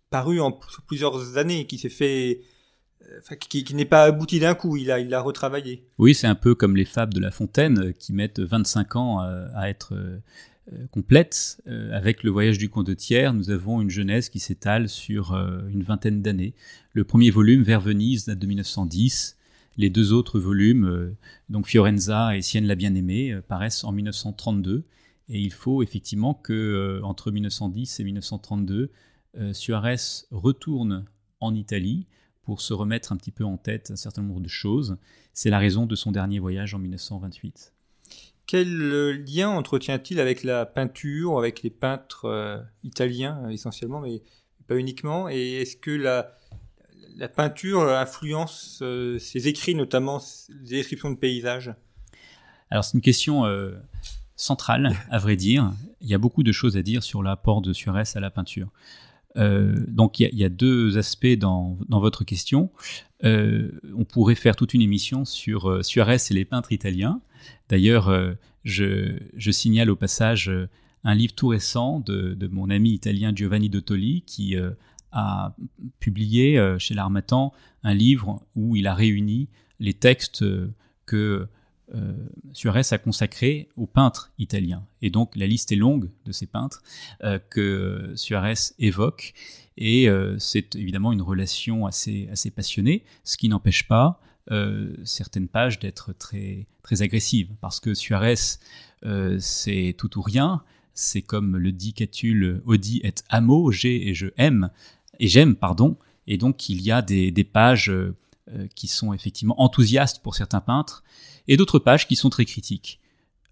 paru 0.09 0.41
en 0.41 0.59
plusieurs 0.87 1.37
années, 1.37 1.67
qui 1.67 1.77
s'est 1.77 1.87
fait, 1.87 2.41
euh, 3.03 3.35
qui, 3.37 3.73
n'est 3.73 3.85
pas 3.85 4.03
abouti 4.03 4.41
d'un 4.41 4.53
coup, 4.53 4.75
il 4.75 4.91
a, 4.91 4.99
il 4.99 5.13
a 5.13 5.21
retravaillé. 5.21 5.87
Oui, 5.97 6.13
c'est 6.13 6.27
un 6.27 6.35
peu 6.35 6.53
comme 6.53 6.75
les 6.75 6.83
fables 6.83 7.13
de 7.13 7.21
La 7.21 7.31
Fontaine 7.31 7.93
qui 7.93 8.11
mettent 8.11 8.41
25 8.41 8.97
ans 8.97 9.19
à 9.19 9.69
être 9.69 9.93
euh, 9.95 10.19
complète. 10.91 11.61
Euh, 11.67 11.95
avec 11.95 12.23
le 12.23 12.31
voyage 12.31 12.57
du 12.57 12.69
condottiere, 12.69 13.33
nous 13.33 13.49
avons 13.49 13.81
une 13.81 13.89
jeunesse 13.89 14.29
qui 14.29 14.39
s'étale 14.39 14.89
sur 14.89 15.33
euh, 15.33 15.67
une 15.69 15.83
vingtaine 15.83 16.21
d'années. 16.21 16.53
Le 16.93 17.03
premier 17.03 17.29
volume, 17.29 17.63
Vers 17.63 17.81
Venise, 17.81 18.25
date 18.25 18.39
de 18.39 18.47
1910. 18.47 19.37
Les 19.77 19.89
deux 19.89 20.11
autres 20.11 20.39
volumes, 20.39 21.15
donc 21.49 21.67
Fiorenza 21.67 22.35
et 22.35 22.41
Sienne 22.41 22.65
la 22.65 22.73
bien-aimée, 22.73 23.39
paraissent 23.47 23.83
en 23.83 23.91
1932. 23.91 24.85
Et 25.29 25.39
il 25.39 25.53
faut 25.53 25.83
effectivement 25.83 26.33
que 26.33 26.99
entre 27.03 27.29
1910 27.29 27.99
et 27.99 28.03
1932, 28.03 28.91
Suarez 29.51 30.25
retourne 30.31 31.05
en 31.41 31.53
Italie 31.53 32.07
pour 32.41 32.61
se 32.61 32.73
remettre 32.73 33.11
un 33.11 33.17
petit 33.17 33.29
peu 33.29 33.43
en 33.43 33.57
tête 33.57 33.91
un 33.91 33.95
certain 33.95 34.23
nombre 34.23 34.39
de 34.39 34.47
choses. 34.47 34.97
C'est 35.33 35.51
la 35.51 35.59
raison 35.59 35.85
de 35.85 35.95
son 35.95 36.11
dernier 36.11 36.39
voyage 36.39 36.73
en 36.73 36.79
1928. 36.79 37.71
Quel 38.47 38.81
euh, 38.81 39.11
lien 39.27 39.49
entretient-il 39.49 40.21
avec 40.21 40.45
la 40.45 40.65
peinture, 40.65 41.37
avec 41.37 41.63
les 41.63 41.69
peintres 41.69 42.25
euh, 42.25 42.57
italiens 42.81 43.43
euh, 43.43 43.49
essentiellement, 43.49 43.99
mais 43.99 44.23
pas 44.67 44.77
uniquement? 44.77 45.27
Et 45.29 45.61
est-ce 45.61 45.75
que 45.75 45.91
la, 45.91 46.31
peinture 47.35 47.81
influence 47.81 48.81
ses 49.19 49.47
écrits, 49.47 49.75
notamment 49.75 50.21
des 50.49 50.77
descriptions 50.77 51.09
de 51.09 51.15
paysages? 51.15 51.73
Alors 52.69 52.85
c'est 52.85 52.93
une 52.93 53.01
question 53.01 53.43
centrale, 54.35 54.95
à 55.09 55.17
vrai 55.17 55.35
dire. 55.35 55.73
Il 55.99 56.07
y 56.07 56.13
a 56.13 56.19
beaucoup 56.19 56.43
de 56.43 56.51
choses 56.51 56.77
à 56.77 56.83
dire 56.83 57.01
sur 57.01 57.23
l'apport 57.23 57.61
de 57.61 57.73
Suarez 57.73 58.03
à 58.13 58.19
la 58.19 58.29
peinture. 58.29 58.69
donc 59.35 60.19
il 60.19 60.35
y, 60.35 60.43
a, 60.43 60.49
deux 60.49 60.99
aspects 60.99 61.39
dans 61.39 61.79
votre 61.89 62.23
question. 62.23 62.69
on 63.23 64.05
pourrait 64.07 64.35
faire 64.35 64.55
toute 64.55 64.75
une 64.75 64.83
émission 64.83 65.25
sur 65.25 65.83
Suarez 65.83 66.17
et 66.29 66.33
les 66.35 66.45
peintres 66.45 66.71
italiens. 66.71 67.19
D'ailleurs, 67.69 68.09
euh, 68.09 68.33
je, 68.63 69.51
signale 69.51 69.89
au 69.89 69.95
passage 69.95 70.49
euh, 70.49 70.69
un 71.03 71.15
livre 71.15 71.33
tout 71.33 71.47
récent 71.47 71.99
de, 71.99 72.47
mon 72.51 72.69
ami 72.69 72.91
italien 72.91 73.33
Giovanni 73.35 73.69
Dottoli 73.69 74.23
qui 74.25 74.55
euh, 74.55 74.71
a 75.11 75.55
publié 75.99 76.61
chez 76.79 76.93
l'Armatan 76.93 77.53
un 77.83 77.93
livre 77.93 78.43
où 78.55 78.75
il 78.75 78.87
a 78.87 78.93
réuni 78.93 79.47
les 79.79 79.93
textes 79.93 80.43
que 81.05 81.47
Suarez 82.51 82.81
a 82.91 82.97
consacrés 82.97 83.69
aux 83.77 83.87
peintres 83.87 84.33
italiens. 84.37 84.85
Et 85.01 85.09
donc 85.09 85.37
la 85.37 85.47
liste 85.47 85.71
est 85.71 85.77
longue 85.77 86.09
de 86.25 86.33
ces 86.33 86.45
peintres 86.45 86.83
que 87.49 88.11
Suarez 88.15 88.73
évoque. 88.79 89.33
Et 89.77 90.09
c'est 90.39 90.75
évidemment 90.75 91.13
une 91.13 91.21
relation 91.21 91.85
assez 91.85 92.51
passionnée, 92.53 93.05
ce 93.23 93.37
qui 93.37 93.47
n'empêche 93.47 93.87
pas 93.87 94.19
euh, 94.49 94.95
certaines 95.03 95.49
pages 95.49 95.77
d'être 95.77 96.13
très, 96.13 96.67
très 96.81 97.01
agressives. 97.01 97.49
Parce 97.59 97.81
que 97.81 97.93
Suarez, 97.93 98.35
euh, 99.05 99.37
c'est 99.41 99.93
tout 99.97 100.17
ou 100.17 100.21
rien. 100.21 100.63
C'est 100.93 101.21
comme 101.21 101.57
le 101.57 101.73
dit 101.73 101.93
Catulle, 101.93 102.61
Audi 102.65 103.01
et 103.03 103.13
amo, 103.29 103.71
j'ai 103.71 104.07
et 104.07 104.13
je 104.13 104.27
aime, 104.37 104.69
et 105.19 105.27
j'aime, 105.27 105.55
pardon. 105.55 105.97
Et 106.27 106.37
donc 106.37 106.69
il 106.69 106.81
y 106.81 106.91
a 106.91 107.01
des, 107.01 107.29
des 107.31 107.43
pages 107.43 107.89
euh, 107.89 108.15
qui 108.73 108.87
sont 108.87 109.13
effectivement 109.13 109.61
enthousiastes 109.61 110.23
pour 110.23 110.35
certains 110.35 110.61
peintres, 110.61 111.03
et 111.49 111.57
d'autres 111.57 111.79
pages 111.79 112.07
qui 112.07 112.15
sont 112.15 112.29
très 112.29 112.45
critiques. 112.45 112.99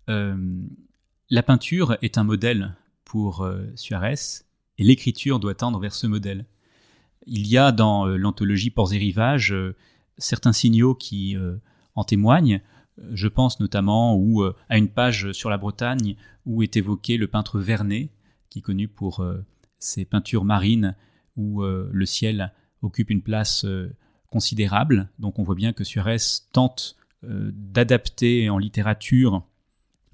la 0.08 1.44
peinture 1.44 1.98
est 2.02 2.18
un 2.18 2.24
modèle 2.24 2.76
pour 3.04 3.48
Suarez, 3.76 4.44
et 4.78 4.84
l'écriture 4.84 5.40
doit 5.40 5.56
tendre 5.56 5.80
vers 5.80 5.94
ce 5.94 6.08
modèle. 6.08 6.46
Il 7.28 7.48
y 7.48 7.58
a 7.58 7.72
dans 7.72 8.06
l'anthologie 8.06 8.70
Ports 8.70 8.94
et 8.94 8.98
Rivages 8.98 9.56
certains 10.18 10.54
signaux 10.54 10.96
qui 10.96 11.36
euh, 11.36 11.58
en 11.96 12.04
témoignent. 12.04 12.62
Je 13.12 13.28
pense 13.28 13.60
notamment 13.60 14.20
euh, 14.20 14.56
à 14.70 14.78
une 14.78 14.90
page 14.90 15.32
sur 15.32 15.50
la 15.50 15.58
Bretagne 15.58 16.16
où 16.46 16.64
est 16.64 16.78
évoqué 16.78 17.18
le 17.18 17.28
peintre 17.28 17.60
Vernet, 17.60 18.10
qui 18.50 18.60
est 18.60 18.62
connu 18.62 18.88
pour 18.88 19.22
euh, 19.22 19.44
ses 19.80 20.06
peintures 20.06 20.46
marines 20.46 20.96
où 21.36 21.64
le 21.64 22.06
ciel 22.06 22.54
occupe 22.82 23.10
une 23.10 23.22
place 23.22 23.66
considérable. 24.30 25.10
Donc 25.20 25.38
on 25.38 25.44
voit 25.44 25.54
bien 25.54 25.74
que 25.74 25.84
Suarez 25.84 26.16
tente 26.54 26.96
d'adapter 27.24 28.50
en 28.50 28.58
littérature 28.58 29.46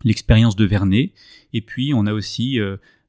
l'expérience 0.04 0.56
de 0.56 0.66
Vernet. 0.66 1.14
Et 1.54 1.62
puis 1.62 1.94
on 1.94 2.08
a 2.08 2.14
aussi 2.14 2.58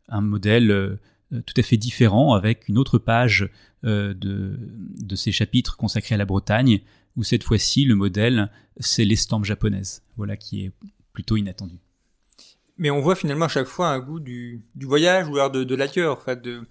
un 0.08 0.20
modèle 0.20 0.98
tout 1.40 1.54
à 1.56 1.62
fait 1.62 1.76
différent 1.76 2.34
avec 2.34 2.68
une 2.68 2.78
autre 2.78 2.98
page 2.98 3.48
euh, 3.84 4.14
de, 4.14 4.58
de 5.00 5.16
ces 5.16 5.32
chapitres 5.32 5.76
consacrés 5.76 6.14
à 6.14 6.18
la 6.18 6.26
Bretagne, 6.26 6.80
où 7.16 7.24
cette 7.24 7.44
fois-ci 7.44 7.84
le 7.84 7.94
modèle 7.94 8.50
c'est 8.78 9.04
l'estampe 9.04 9.44
japonaise, 9.44 10.02
voilà 10.16 10.36
qui 10.36 10.64
est 10.64 10.72
plutôt 11.12 11.36
inattendu. 11.36 11.78
Mais 12.78 12.90
on 12.90 13.00
voit 13.00 13.14
finalement 13.14 13.44
à 13.44 13.48
chaque 13.48 13.66
fois 13.66 13.90
un 13.90 14.00
goût 14.00 14.18
du, 14.18 14.62
du 14.74 14.86
voyage 14.86 15.28
ou 15.28 15.34
alors 15.34 15.50
de, 15.50 15.62
de 15.62 15.74
l'ailleurs, 15.74 16.18
en 16.18 16.20
fait, 16.20 16.40
de, 16.40 16.62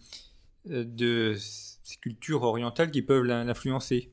euh, 0.69 0.83
de 0.83 1.35
ces 1.37 1.97
cultures 1.97 2.41
orientales 2.41 2.91
qui 2.91 3.01
peuvent 3.01 3.23
l'influencer. 3.23 4.11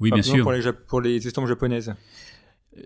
Oui, 0.00 0.10
bien 0.10 0.22
sûr. 0.22 0.42
Pour 0.42 0.52
les, 0.52 0.72
pour 0.86 1.00
les 1.00 1.26
estampes 1.26 1.48
japonaises. 1.48 1.94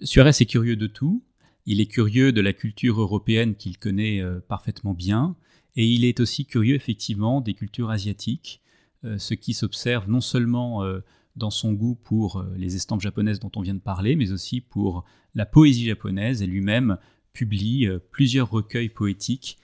Suarez 0.02 0.30
est 0.30 0.46
curieux 0.46 0.76
de 0.76 0.86
tout. 0.86 1.22
Il 1.66 1.80
est 1.80 1.86
curieux 1.86 2.32
de 2.32 2.40
la 2.40 2.52
culture 2.52 3.00
européenne 3.00 3.54
qu'il 3.54 3.76
connaît 3.76 4.20
euh, 4.20 4.40
parfaitement 4.40 4.94
bien. 4.94 5.36
Et 5.76 5.86
il 5.86 6.04
est 6.04 6.20
aussi 6.20 6.44
curieux, 6.44 6.74
effectivement, 6.74 7.40
des 7.40 7.54
cultures 7.54 7.90
asiatiques. 7.90 8.62
Euh, 9.04 9.18
ce 9.18 9.34
qui 9.34 9.52
s'observe 9.52 10.08
non 10.08 10.20
seulement 10.20 10.84
euh, 10.84 11.00
dans 11.34 11.50
son 11.50 11.72
goût 11.72 11.96
pour 11.96 12.38
euh, 12.38 12.54
les 12.56 12.76
estampes 12.76 13.00
japonaises 13.00 13.40
dont 13.40 13.50
on 13.56 13.60
vient 13.60 13.74
de 13.74 13.80
parler, 13.80 14.14
mais 14.14 14.30
aussi 14.30 14.60
pour 14.60 15.04
la 15.34 15.44
poésie 15.44 15.86
japonaise, 15.86 16.42
et 16.42 16.46
lui-même 16.46 16.98
publie 17.32 17.88
plusieurs 18.10 18.50
recueils 18.50 18.90
poétiques 18.90 19.58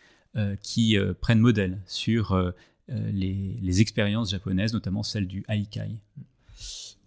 qui 0.63 0.97
prennent 1.21 1.41
modèle 1.41 1.83
sur 1.85 2.55
les, 2.89 3.81
expériences 3.83 4.31
japonaises, 4.31 4.73
notamment 4.73 5.03
celle 5.03 5.27
du 5.27 5.45
haikai. 5.49 5.91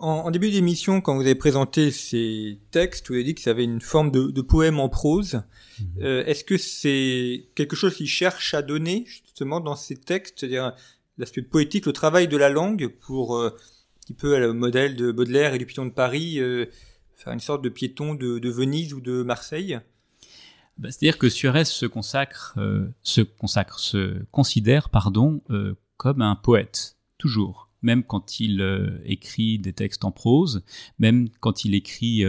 En, 0.02 0.32
début 0.32 0.50
d'émission, 0.50 1.00
quand 1.00 1.16
vous 1.16 1.22
avez 1.22 1.36
présenté 1.36 1.92
ces 1.92 2.60
textes, 2.72 3.10
vous 3.10 3.14
avez 3.14 3.24
dit 3.24 3.36
que 3.36 3.42
ça 3.42 3.52
avait 3.52 3.64
une 3.64 3.82
forme 3.82 4.12
de, 4.12 4.42
poème 4.42 4.80
en 4.80 4.90
prose. 4.90 5.44
Mhm. 5.80 6.24
Est-ce 6.26 6.44
que 6.44 6.58
c'est 6.58 7.46
quelque 7.56 7.76
chose 7.76 7.96
qu'il 7.96 8.08
cherche 8.08 8.54
à 8.54 8.62
donner 8.62 9.04
justement 9.06 9.60
dans 9.60 9.76
ces 9.76 9.96
textes, 9.96 10.40
c'est-à-dire 10.40 10.74
l'aspect 11.18 11.42
poétique, 11.42 11.86
le 11.86 11.94
travail 11.94 12.28
de 12.28 12.38
la 12.38 12.50
langue 12.50 12.88
pour 12.88 13.38
euh, 13.38 13.50
un 13.50 14.00
petit 14.02 14.14
peu 14.14 14.38
le 14.38 14.54
modèle 14.54 14.96
de 14.96 15.12
Baudelaire 15.12 15.54
et 15.54 15.58
du 15.58 15.66
Piton 15.66 15.86
de 15.86 15.92
Paris, 15.92 16.40
euh, 16.40 16.66
faire 17.16 17.32
une 17.32 17.40
sorte 17.40 17.64
de 17.64 17.70
piéton 17.70 18.16
de, 18.16 18.50
Venise 18.50 18.94
ou 18.94 19.02
de 19.02 19.24
Marseille? 19.24 19.80
Bah, 20.78 20.90
C'est-à-dire 20.92 21.18
que 21.18 21.30
Suarez 21.30 21.66
se 21.66 21.86
consacre, 21.86 22.56
euh, 22.58 22.88
se 23.04 23.22
consacre, 23.22 23.80
se 23.80 24.24
considère, 24.32 24.90
pardon, 24.90 25.42
comme 25.98 26.22
un 26.22 26.36
poète, 26.36 26.98
toujours. 27.18 27.70
Même 27.82 28.04
quand 28.04 28.40
il 28.40 28.62
écrit 29.06 29.58
des 29.58 29.74
textes 29.74 30.06
en 30.06 30.12
prose, 30.12 30.64
même 31.00 31.30
quand 31.40 31.66
il 31.66 31.74
écrit 31.74 32.24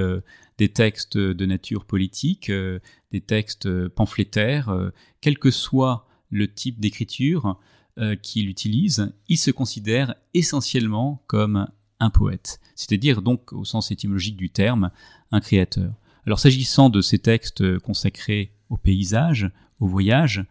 des 0.56 0.68
textes 0.70 1.18
de 1.18 1.46
nature 1.46 1.84
politique, 1.84 2.50
des 3.10 3.20
textes 3.20 3.88
pamphlétaires, 3.88 4.74
quel 5.20 5.38
que 5.38 5.50
soit 5.50 6.06
le 6.30 6.52
type 6.52 6.80
d'écriture, 6.80 7.58
euh, 7.98 8.16
qu'il 8.16 8.48
utilise, 8.48 9.12
il 9.28 9.36
se 9.36 9.50
considère 9.50 10.14
essentiellement 10.32 11.22
comme 11.26 11.68
un 12.00 12.08
poète, 12.08 12.58
c'est-à-dire 12.74 13.20
donc 13.20 13.52
au 13.52 13.66
sens 13.66 13.90
étymologique 13.90 14.38
du 14.38 14.48
terme, 14.48 14.90
un 15.30 15.40
créateur. 15.40 15.92
Alors 16.24 16.40
s'agissant 16.40 16.88
de 16.88 17.02
ces 17.02 17.18
textes 17.18 17.78
consacrés 17.80 18.54
au 18.70 18.78
paysage, 18.78 19.50
au 19.78 19.86
voyage, 19.86 20.46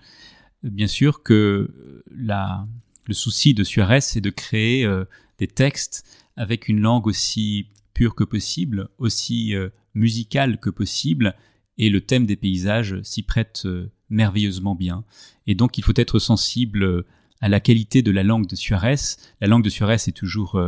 bien 0.62 0.86
sûr 0.86 1.24
que 1.24 2.04
la, 2.12 2.68
le 3.06 3.14
souci 3.14 3.54
de 3.54 3.64
Suarez, 3.64 4.02
c'est 4.02 4.22
de 4.22 4.30
créer 4.30 4.86
euh, 4.86 5.06
des 5.38 5.48
textes 5.48 6.06
avec 6.36 6.68
une 6.68 6.80
langue 6.80 7.08
aussi 7.08 7.68
pure 7.94 8.16
que 8.16 8.24
possible, 8.24 8.90
aussi 8.98 9.56
euh, 9.56 9.70
musicale 9.96 10.60
que 10.60 10.70
possible, 10.70 11.36
et 11.78 11.90
le 11.90 12.02
thème 12.02 12.26
des 12.26 12.36
paysages 12.36 13.02
s'y 13.02 13.24
prête 13.24 13.64
euh, 13.66 13.92
merveilleusement 14.10 14.76
bien. 14.76 15.04
Et 15.48 15.56
donc 15.56 15.78
il 15.78 15.84
faut 15.84 15.94
être 15.96 16.20
sensible 16.20 17.06
à 17.40 17.50
la 17.50 17.60
qualité 17.60 18.02
de 18.02 18.12
la 18.12 18.24
langue 18.24 18.48
de 18.48 18.56
Suarez. 18.56 18.96
La 19.40 19.48
langue 19.48 19.64
de 19.64 19.70
Suarez 19.70 19.96
est 19.96 20.16
toujours 20.16 20.62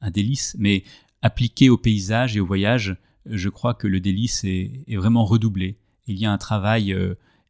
un 0.00 0.10
délice, 0.10 0.56
mais 0.58 0.82
appliqué 1.22 1.68
au 1.68 1.76
paysage 1.76 2.36
et 2.36 2.40
au 2.40 2.46
voyage, 2.46 2.96
je 3.26 3.48
crois 3.48 3.74
que 3.74 3.86
le 3.86 4.00
délice 4.00 4.42
est, 4.42 4.84
vraiment 4.96 5.24
redoublé. 5.24 5.78
Il 6.06 6.16
y 6.16 6.24
a 6.24 6.32
un 6.32 6.38
travail 6.38 6.96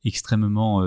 extrêmement 0.05 0.83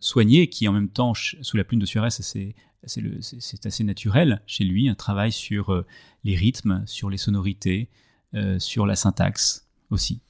soigné 0.00 0.48
qui 0.48 0.66
en 0.66 0.72
même 0.72 0.88
temps, 0.88 1.12
sous 1.14 1.56
la 1.56 1.64
plume 1.64 1.80
de 1.80 1.86
Suarez, 1.86 2.10
c'est 2.10 2.54
c'est 2.84 3.66
assez 3.66 3.84
naturel 3.84 4.42
chez 4.46 4.64
lui, 4.64 4.88
un 4.88 4.94
travail 4.94 5.32
sur 5.32 5.72
euh, 5.72 5.86
les 6.24 6.34
rythmes, 6.34 6.82
sur 6.86 7.10
les 7.10 7.16
sonorités, 7.16 7.88
euh, 8.34 8.58
sur 8.58 8.86
la 8.86 8.96
syntaxe 8.96 9.66
aussi. 9.90 10.20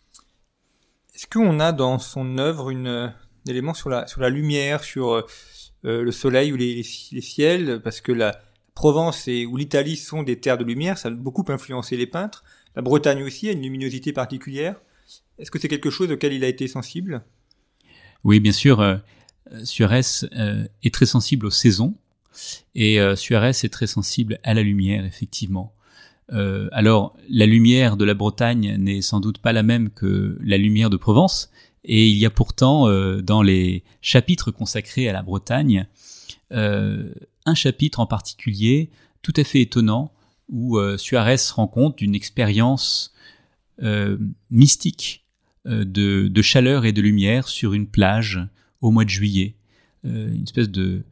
Est-ce 1.14 1.26
qu'on 1.26 1.60
a 1.60 1.72
dans 1.72 1.98
son 1.98 2.38
œuvre 2.38 2.70
une, 2.70 2.86
euh, 2.86 3.06
un 3.06 3.50
élément 3.50 3.74
sur 3.74 3.88
la, 3.88 4.06
sur 4.06 4.20
la 4.20 4.28
lumière, 4.28 4.84
sur 4.84 5.26
le 5.82 6.12
soleil 6.12 6.52
ou 6.52 6.56
les, 6.56 6.84
les, 7.12 7.20
ciels? 7.20 7.80
Parce 7.82 8.00
que 8.00 8.12
la 8.12 8.40
Provence 8.74 9.28
et, 9.28 9.46
ou 9.46 9.56
l'Italie 9.56 9.96
sont 9.96 10.22
des 10.22 10.38
terres 10.38 10.58
de 10.58 10.64
lumière, 10.64 10.96
ça 10.96 11.08
a 11.08 11.10
beaucoup 11.10 11.44
influencé 11.48 11.96
les 11.96 12.06
peintres. 12.06 12.44
La 12.74 12.82
Bretagne 12.82 13.22
aussi 13.22 13.48
a 13.48 13.52
une 13.52 13.62
luminosité 13.62 14.12
particulière. 14.12 14.76
Est-ce 15.38 15.50
que 15.50 15.58
c'est 15.58 15.68
quelque 15.68 15.90
chose 15.90 16.10
auquel 16.10 16.32
il 16.32 16.44
a 16.44 16.48
été 16.48 16.68
sensible? 16.68 17.24
Oui, 18.24 18.40
bien 18.40 18.52
sûr. 18.52 19.00
Suarez 19.64 20.00
est 20.82 20.94
très 20.94 21.04
sensible 21.04 21.46
aux 21.46 21.50
saisons 21.50 21.94
et 22.74 23.00
euh, 23.00 23.16
Suarez 23.16 23.50
est 23.50 23.72
très 23.72 23.86
sensible 23.86 24.38
à 24.42 24.54
la 24.54 24.62
lumière, 24.62 25.04
effectivement. 25.04 25.74
Euh, 26.32 26.68
alors, 26.72 27.16
la 27.28 27.46
lumière 27.46 27.96
de 27.96 28.04
la 28.04 28.14
Bretagne 28.14 28.76
n'est 28.78 29.02
sans 29.02 29.20
doute 29.20 29.38
pas 29.38 29.52
la 29.52 29.62
même 29.62 29.90
que 29.90 30.38
la 30.42 30.56
lumière 30.56 30.90
de 30.90 30.96
Provence, 30.96 31.50
et 31.84 32.08
il 32.08 32.16
y 32.16 32.26
a 32.26 32.30
pourtant 32.30 32.88
euh, 32.88 33.20
dans 33.22 33.42
les 33.42 33.84
chapitres 34.00 34.50
consacrés 34.50 35.08
à 35.08 35.12
la 35.12 35.22
Bretagne 35.22 35.86
un 36.54 37.54
chapitre 37.54 37.98
en 38.00 38.06
particulier 38.06 38.90
tout 39.22 39.32
à 39.36 39.42
fait 39.42 39.62
étonnant 39.62 40.12
où 40.50 40.78
Suarez 40.98 41.36
rend 41.54 41.66
compte 41.66 41.96
d'une 41.96 42.14
expérience 42.14 43.14
mystique 44.50 45.24
de, 45.64 46.42
chaleur 46.42 46.84
et 46.84 46.92
de 46.92 47.00
lumière 47.00 47.48
sur 47.48 47.72
une 47.72 47.86
plage 47.86 48.38
au 48.82 48.90
mois 48.90 49.06
de 49.06 49.08
juillet, 49.08 49.54
une 50.04 50.42
espèce 50.42 50.68
de 50.68 51.06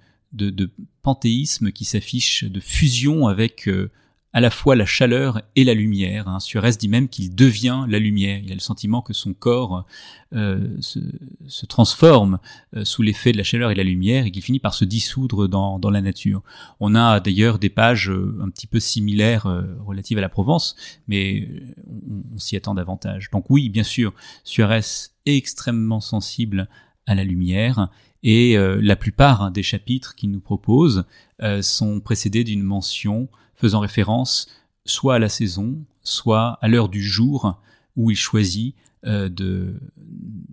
panthéisme 1.03 1.73
qui 1.73 1.85
s'affiche, 1.85 2.45
de 2.45 2.61
fusion 2.61 3.27
avec 3.27 3.69
euh, 3.69 3.91
à 4.33 4.41
la 4.41 4.51
fois 4.51 4.77
la 4.77 4.87
chaleur 4.87 5.43
et 5.57 5.65
la 5.65 5.75
lumière. 5.75 6.29
Hein. 6.29 6.39
Suarez 6.39 6.73
dit 6.73 6.87
même 6.89 7.09
qu'il 7.09 7.35
devient 7.35 7.85
la 7.89 7.99
lumière. 7.99 8.41
Il 8.45 8.53
a 8.53 8.55
le 8.55 8.61
sentiment 8.61 9.03
que 9.03 9.13
son 9.13 9.35
corps 9.35 9.87
euh, 10.35 10.77
se, 10.81 11.67
transforme 11.67 12.39
euh, 12.77 12.85
sous 12.85 13.03
l'effet 13.03 13.33
de 13.33 13.39
la 13.39 13.43
chaleur 13.43 13.73
et 13.73 13.75
de 13.75 13.79
la 13.79 13.85
lumière 13.85 14.27
et 14.27 14.31
qu'il 14.31 14.43
finit 14.43 14.61
par 14.61 14.75
se 14.75 14.85
dissoudre 14.85 15.49
dans, 15.49 15.91
la 15.91 16.01
nature. 16.01 16.43
On 16.79 16.95
a 16.95 17.19
d'ailleurs 17.19 17.59
des 17.59 17.71
pages 17.71 18.09
un 18.41 18.51
petit 18.51 18.69
peu 18.69 18.79
similaires 18.79 19.49
relatives 19.85 20.19
à 20.19 20.21
la 20.21 20.29
Provence, 20.29 20.77
mais 21.09 21.49
on, 21.89 22.23
on 22.37 22.39
s'y 22.39 22.57
attend 22.57 22.75
davantage. 22.75 23.31
Donc 23.33 23.47
oui, 23.51 23.69
bien 23.69 23.83
sûr, 23.83 24.15
Suarez 24.45 24.83
est 25.27 25.37
extrêmement 25.37 26.01
sensible 26.01 26.69
à 27.07 27.17
la 27.17 27.25
lumière 27.25 27.89
et 28.23 28.57
euh, 28.57 28.81
la 28.83 28.97
plupart 28.97 29.51
des 29.51 29.63
chapitres 29.63 30.15
qu'il 30.15 30.31
nous 30.31 30.41
propose 30.41 31.05
euh, 31.43 31.63
sont 31.63 32.01
précédés 32.01 32.45
d'une 32.45 32.63
mention 32.63 33.29
faisant 33.55 33.81
référence 33.81 34.49
soit 34.85 35.17
à 35.17 35.19
la 35.19 35.29
saison, 35.29 35.79
soit 36.03 36.59
à 36.61 36.69
l'heure 36.69 36.89
du 36.89 37.03
jour 37.03 37.61
où 37.97 38.11
il 38.11 38.17
choisit 38.17 38.75
euh, 39.07 39.29
de 39.29 39.75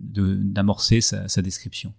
d'amorcer 0.04 1.00
sa, 1.00 1.42
description. 1.42 1.92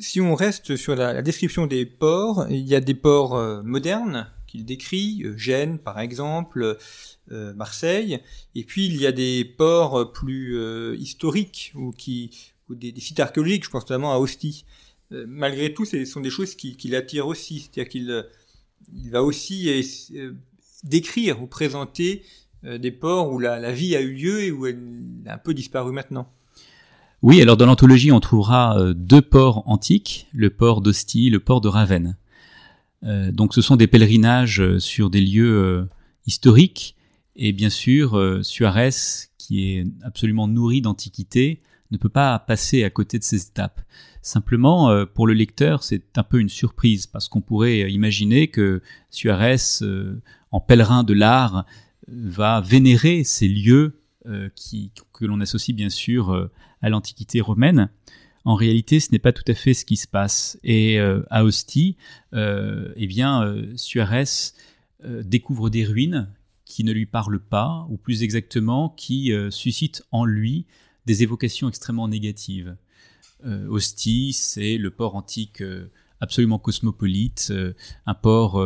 Si 0.00 0.20
on 0.20 0.34
reste 0.34 0.76
sur 0.76 0.94
la, 0.94 1.20
description 1.22 1.66
des 1.66 1.84
ports, 1.84 2.46
il 2.48 2.66
y 2.66 2.74
a 2.74 2.80
des 2.80 2.94
ports 2.94 3.62
modernes 3.64 4.28
qu'il 4.46 4.64
décrit, 4.64 5.24
Gênes 5.36 5.78
par 5.78 5.98
exemple, 5.98 6.78
Marseille, 7.28 8.20
et 8.54 8.64
puis 8.64 8.86
il 8.86 8.96
y 8.96 9.06
a 9.06 9.12
des 9.12 9.44
ports 9.44 10.12
plus 10.12 10.56
historiques 10.96 11.72
ou 11.74 11.90
qui 11.90 12.30
des, 12.74 12.94
sites 12.98 13.20
archéologiques, 13.20 13.64
je 13.64 13.70
pense 13.70 13.82
notamment 13.82 14.12
à 14.12 14.18
Ostie. 14.18 14.64
Euh, 15.12 15.24
malgré 15.28 15.74
tout, 15.74 15.84
ce 15.84 16.04
sont 16.04 16.20
des 16.20 16.30
choses 16.30 16.54
qui, 16.54 16.76
l'attirent 16.88 17.26
aussi. 17.26 17.60
C'est-à-dire 17.60 17.90
qu'il 17.90 18.10
euh, 18.10 18.22
va 19.10 19.22
aussi 19.22 19.68
euh, 20.16 20.32
décrire 20.84 21.42
ou 21.42 21.46
présenter 21.46 22.22
des 22.62 22.90
ports 22.90 23.32
où 23.32 23.38
la, 23.38 23.72
vie 23.72 23.96
a 23.96 24.02
eu 24.02 24.12
lieu 24.12 24.42
et 24.42 24.50
où 24.50 24.66
elle 24.66 24.78
a 25.24 25.32
un 25.32 25.38
peu 25.38 25.54
disparu 25.54 25.92
maintenant. 25.92 26.30
Oui, 27.22 27.40
alors 27.40 27.56
dans 27.56 27.64
l'anthologie, 27.64 28.12
on 28.12 28.20
trouvera 28.20 28.92
deux 28.94 29.22
ports 29.22 29.62
antiques, 29.66 30.26
le 30.34 30.50
port 30.50 30.82
d'Ostie, 30.82 31.30
le 31.30 31.40
port 31.40 31.62
de 31.62 31.68
Ravenne. 31.68 32.18
donc 33.02 33.54
ce 33.54 33.62
sont 33.62 33.76
des 33.76 33.86
pèlerinages 33.86 34.76
sur 34.76 35.08
des 35.08 35.22
lieux 35.22 35.88
historiques, 36.26 36.96
et 37.34 37.54
bien 37.54 37.70
sûr, 37.70 38.40
Suarez, 38.42 38.90
qui 39.38 39.64
est 39.64 39.86
absolument 40.02 40.46
nourri 40.46 40.82
d'antiquité, 40.82 41.62
ne 41.90 41.98
peut 41.98 42.08
pas 42.08 42.38
passer 42.38 42.84
à 42.84 42.90
côté 42.90 43.18
de 43.18 43.24
ces 43.24 43.48
étapes. 43.48 43.80
Simplement, 44.22 44.90
euh, 44.90 45.06
pour 45.06 45.26
le 45.26 45.32
lecteur, 45.32 45.82
c'est 45.82 46.18
un 46.18 46.22
peu 46.22 46.40
une 46.40 46.50
surprise 46.50 47.06
parce 47.06 47.28
qu'on 47.28 47.40
pourrait 47.40 47.90
imaginer 47.90 48.48
que 48.48 48.82
Suarez, 49.08 49.56
euh, 49.82 50.20
en 50.50 50.60
pèlerin 50.60 51.04
de 51.04 51.14
l'art, 51.14 51.64
va 52.06 52.60
vénérer 52.60 53.24
ces 53.24 53.48
lieux 53.48 53.98
euh, 54.26 54.50
que 55.12 55.24
l'on 55.24 55.40
associe 55.40 55.74
bien 55.74 55.88
sûr 55.88 56.50
à 56.82 56.88
l'Antiquité 56.90 57.40
romaine. 57.40 57.88
En 58.44 58.54
réalité, 58.54 59.00
ce 59.00 59.12
n'est 59.12 59.18
pas 59.18 59.32
tout 59.32 59.44
à 59.48 59.54
fait 59.54 59.74
ce 59.74 59.84
qui 59.84 59.96
se 59.96 60.08
passe. 60.08 60.58
Et 60.64 60.98
à 60.98 61.44
Ostie, 61.44 61.96
eh 62.32 63.06
bien, 63.06 63.54
Suarez 63.76 64.24
découvre 65.04 65.68
des 65.68 65.84
ruines 65.84 66.26
qui 66.64 66.82
ne 66.82 66.92
lui 66.92 67.04
parlent 67.04 67.40
pas, 67.40 67.86
ou 67.90 67.98
plus 67.98 68.22
exactement, 68.22 68.88
qui 68.96 69.30
suscitent 69.50 70.02
en 70.10 70.24
lui 70.24 70.64
des 71.06 71.22
évocations 71.22 71.68
extrêmement 71.68 72.08
négatives. 72.08 72.76
Euh, 73.46 73.66
Ostie, 73.68 74.32
c'est 74.32 74.76
le 74.76 74.90
port 74.90 75.16
antique 75.16 75.62
euh, 75.62 75.90
absolument 76.20 76.58
cosmopolite, 76.58 77.48
euh, 77.50 77.72
un 78.06 78.14
port 78.14 78.62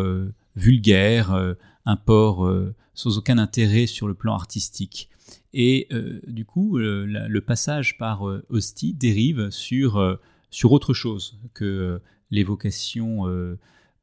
vulgaire, 0.57 1.55
un 1.85 1.97
port 1.97 2.49
sans 2.94 3.18
aucun 3.18 3.38
intérêt 3.38 3.87
sur 3.87 4.09
le 4.09 4.14
plan 4.14 4.35
artistique. 4.35 5.09
Et 5.53 5.88
du 6.27 6.44
coup, 6.44 6.79
le, 6.79 7.40
passage 7.40 7.99
par 7.99 8.23
Ostie 8.49 8.92
dérive 8.92 9.51
sur, 9.51 10.18
sur 10.51 10.73
autre 10.73 10.94
chose 10.94 11.38
que 11.55 12.01
l'évocation 12.31 13.27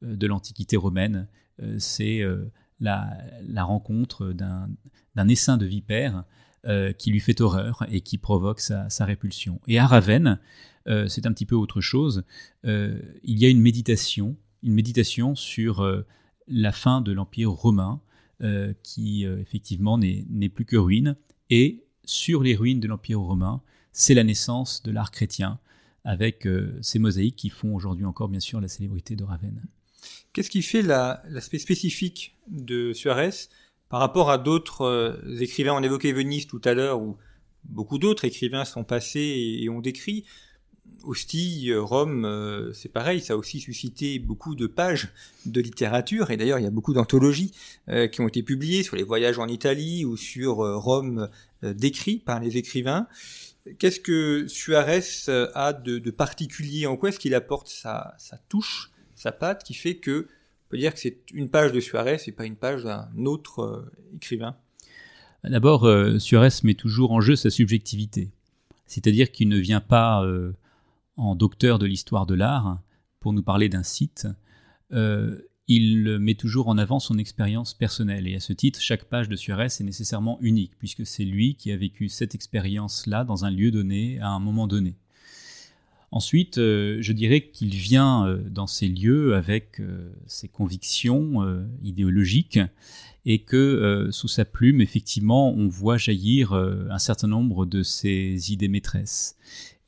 de 0.02 0.26
l'Antiquité 0.26 0.76
romaine. 0.76 1.26
c'est 1.78 2.22
la, 2.80 3.16
la, 3.46 3.64
rencontre 3.64 4.32
d'un 4.32 5.28
essaim 5.28 5.56
de 5.56 5.66
vipères 5.66 6.24
euh, 6.64 6.92
qui 6.92 7.10
lui 7.10 7.18
fait 7.18 7.40
horreur 7.40 7.84
et 7.90 8.02
qui 8.02 8.18
provoque 8.18 8.60
sa, 8.60 8.86
répulsion. 9.00 9.60
Et 9.66 9.80
à 9.80 9.86
Ravenne, 9.86 10.38
euh, 10.86 11.08
c'est 11.08 11.26
un 11.26 11.32
petit 11.32 11.44
peu 11.44 11.56
autre 11.56 11.80
chose. 11.80 12.22
Euh, 12.64 13.00
il 13.24 13.40
y 13.40 13.44
a 13.44 13.48
une 13.48 13.60
méditation, 13.60 14.36
une 14.62 14.74
méditation 14.74 15.34
sur 15.34 15.84
la 16.46 16.70
fin 16.70 17.00
de 17.00 17.10
l'Empire 17.10 17.50
romain, 17.50 18.00
qui 18.84 19.24
effectivement 19.24 19.98
n'est 19.98 20.48
plus 20.48 20.64
que 20.64 20.76
ruine. 20.76 21.16
Et 21.50 21.84
sur 22.04 22.44
les 22.44 22.54
ruines 22.54 22.78
de 22.78 22.86
l'Empire 22.86 23.20
romain, 23.20 23.60
c'est 23.92 24.14
la 24.14 24.22
naissance 24.22 24.84
de 24.84 24.92
l'art 24.92 25.10
chrétien, 25.10 25.58
avec 26.04 26.46
ces 26.80 27.00
mosaïques 27.00 27.36
qui 27.36 27.48
font 27.48 27.74
aujourd'hui 27.74 28.04
encore 28.04 28.28
bien 28.28 28.40
sûr 28.40 28.60
la 28.60 28.68
célébrité 28.68 29.16
de 29.16 29.24
Ravenne. 29.24 29.64
Qu'est-ce 30.32 30.50
qui 30.50 30.62
fait 30.62 30.82
l'aspect 30.82 31.58
spécifique 31.58 32.36
de 32.48 32.92
Suarez 32.92 33.48
par 33.92 34.00
rapport 34.00 34.30
à 34.30 34.38
d'autres 34.38 34.86
euh, 34.86 35.38
écrivains, 35.38 35.74
on 35.74 35.82
évoquait 35.82 36.12
Venise 36.12 36.46
tout 36.46 36.62
à 36.64 36.72
l'heure, 36.72 37.02
où 37.02 37.18
beaucoup 37.64 37.98
d'autres 37.98 38.24
écrivains 38.24 38.64
sont 38.64 38.84
passés 38.84 39.60
et, 39.60 39.68
ont 39.68 39.82
décrit. 39.82 40.24
Ostie, 41.04 41.70
euh, 41.70 41.82
Rome, 41.82 42.24
euh, 42.24 42.72
c'est 42.72 42.88
pareil, 42.88 43.20
ça 43.20 43.34
a 43.34 43.36
aussi 43.36 43.60
suscité 43.60 44.18
beaucoup 44.18 44.54
de 44.54 44.66
pages 44.66 45.12
de 45.44 45.60
littérature, 45.60 46.30
et 46.30 46.38
d'ailleurs 46.38 46.58
il 46.58 46.62
y 46.62 46.66
a 46.66 46.70
beaucoup 46.70 46.94
d'anthologies 46.94 47.52
qui 48.10 48.20
ont 48.22 48.28
été 48.28 48.42
publiées 48.42 48.82
sur 48.82 48.96
les 48.96 49.02
voyages 49.02 49.38
en 49.38 49.46
Italie 49.46 50.06
ou 50.06 50.16
sur 50.16 50.56
Rome 50.56 51.28
décrits 51.62 52.16
par 52.16 52.40
les 52.40 52.56
écrivains. 52.56 53.06
Qu'est-ce 53.78 54.00
que 54.00 54.46
Suarez 54.48 55.02
a 55.54 55.74
de, 55.74 56.10
particulier? 56.10 56.86
En 56.86 56.96
quoi 56.96 57.10
est-ce 57.10 57.18
qu'il 57.18 57.34
apporte 57.34 57.68
sa, 57.68 58.14
sa 58.16 58.38
touche, 58.48 58.90
sa 59.16 59.32
patte, 59.32 59.64
qui 59.64 59.74
fait 59.74 59.96
que 59.96 60.28
peut 60.72 60.78
dire 60.78 60.94
que 60.94 60.98
c'est 60.98 61.18
une 61.32 61.50
page 61.50 61.70
de 61.70 61.80
Suarez 61.80 62.16
et 62.26 62.32
pas 62.32 62.46
une 62.46 62.56
page 62.56 62.82
d'un 62.82 63.08
autre 63.26 63.92
écrivain 64.16 64.56
D'abord, 65.44 65.86
Suarez 66.18 66.48
met 66.64 66.74
toujours 66.74 67.12
en 67.12 67.20
jeu 67.20 67.36
sa 67.36 67.50
subjectivité. 67.50 68.30
C'est-à-dire 68.86 69.30
qu'il 69.30 69.48
ne 69.48 69.58
vient 69.58 69.80
pas 69.80 70.24
en 71.16 71.34
docteur 71.34 71.78
de 71.78 71.86
l'histoire 71.86 72.26
de 72.26 72.34
l'art 72.34 72.80
pour 73.20 73.32
nous 73.32 73.42
parler 73.42 73.68
d'un 73.68 73.82
site 73.82 74.28
il 75.68 76.18
met 76.18 76.34
toujours 76.34 76.68
en 76.68 76.78
avant 76.78 77.00
son 77.00 77.18
expérience 77.18 77.74
personnelle. 77.74 78.26
Et 78.26 78.36
à 78.36 78.40
ce 78.40 78.52
titre, 78.52 78.80
chaque 78.80 79.04
page 79.04 79.28
de 79.28 79.36
Suarez 79.36 79.66
est 79.66 79.84
nécessairement 79.84 80.38
unique, 80.40 80.72
puisque 80.78 81.06
c'est 81.06 81.24
lui 81.24 81.54
qui 81.54 81.72
a 81.72 81.76
vécu 81.76 82.08
cette 82.08 82.34
expérience-là 82.34 83.24
dans 83.24 83.44
un 83.44 83.50
lieu 83.50 83.70
donné, 83.70 84.18
à 84.20 84.28
un 84.28 84.40
moment 84.40 84.66
donné. 84.66 84.96
Ensuite, 86.12 86.58
euh, 86.58 86.98
je 87.00 87.14
dirais 87.14 87.40
qu'il 87.40 87.74
vient 87.74 88.26
euh, 88.26 88.42
dans 88.50 88.66
ces 88.66 88.86
lieux 88.86 89.34
avec 89.34 89.80
euh, 89.80 90.12
ses 90.26 90.46
convictions 90.46 91.22
idéologiques 91.82 92.60
et 93.24 93.38
que 93.38 94.08
sous 94.10 94.28
sa 94.28 94.44
plume, 94.44 94.80
effectivement, 94.80 95.52
on 95.52 95.68
voit 95.68 95.96
jaillir 95.96 96.54
un 96.54 96.98
certain 96.98 97.28
nombre 97.28 97.66
de 97.66 97.84
ses 97.84 98.52
idées 98.52 98.66
maîtresses. 98.66 99.36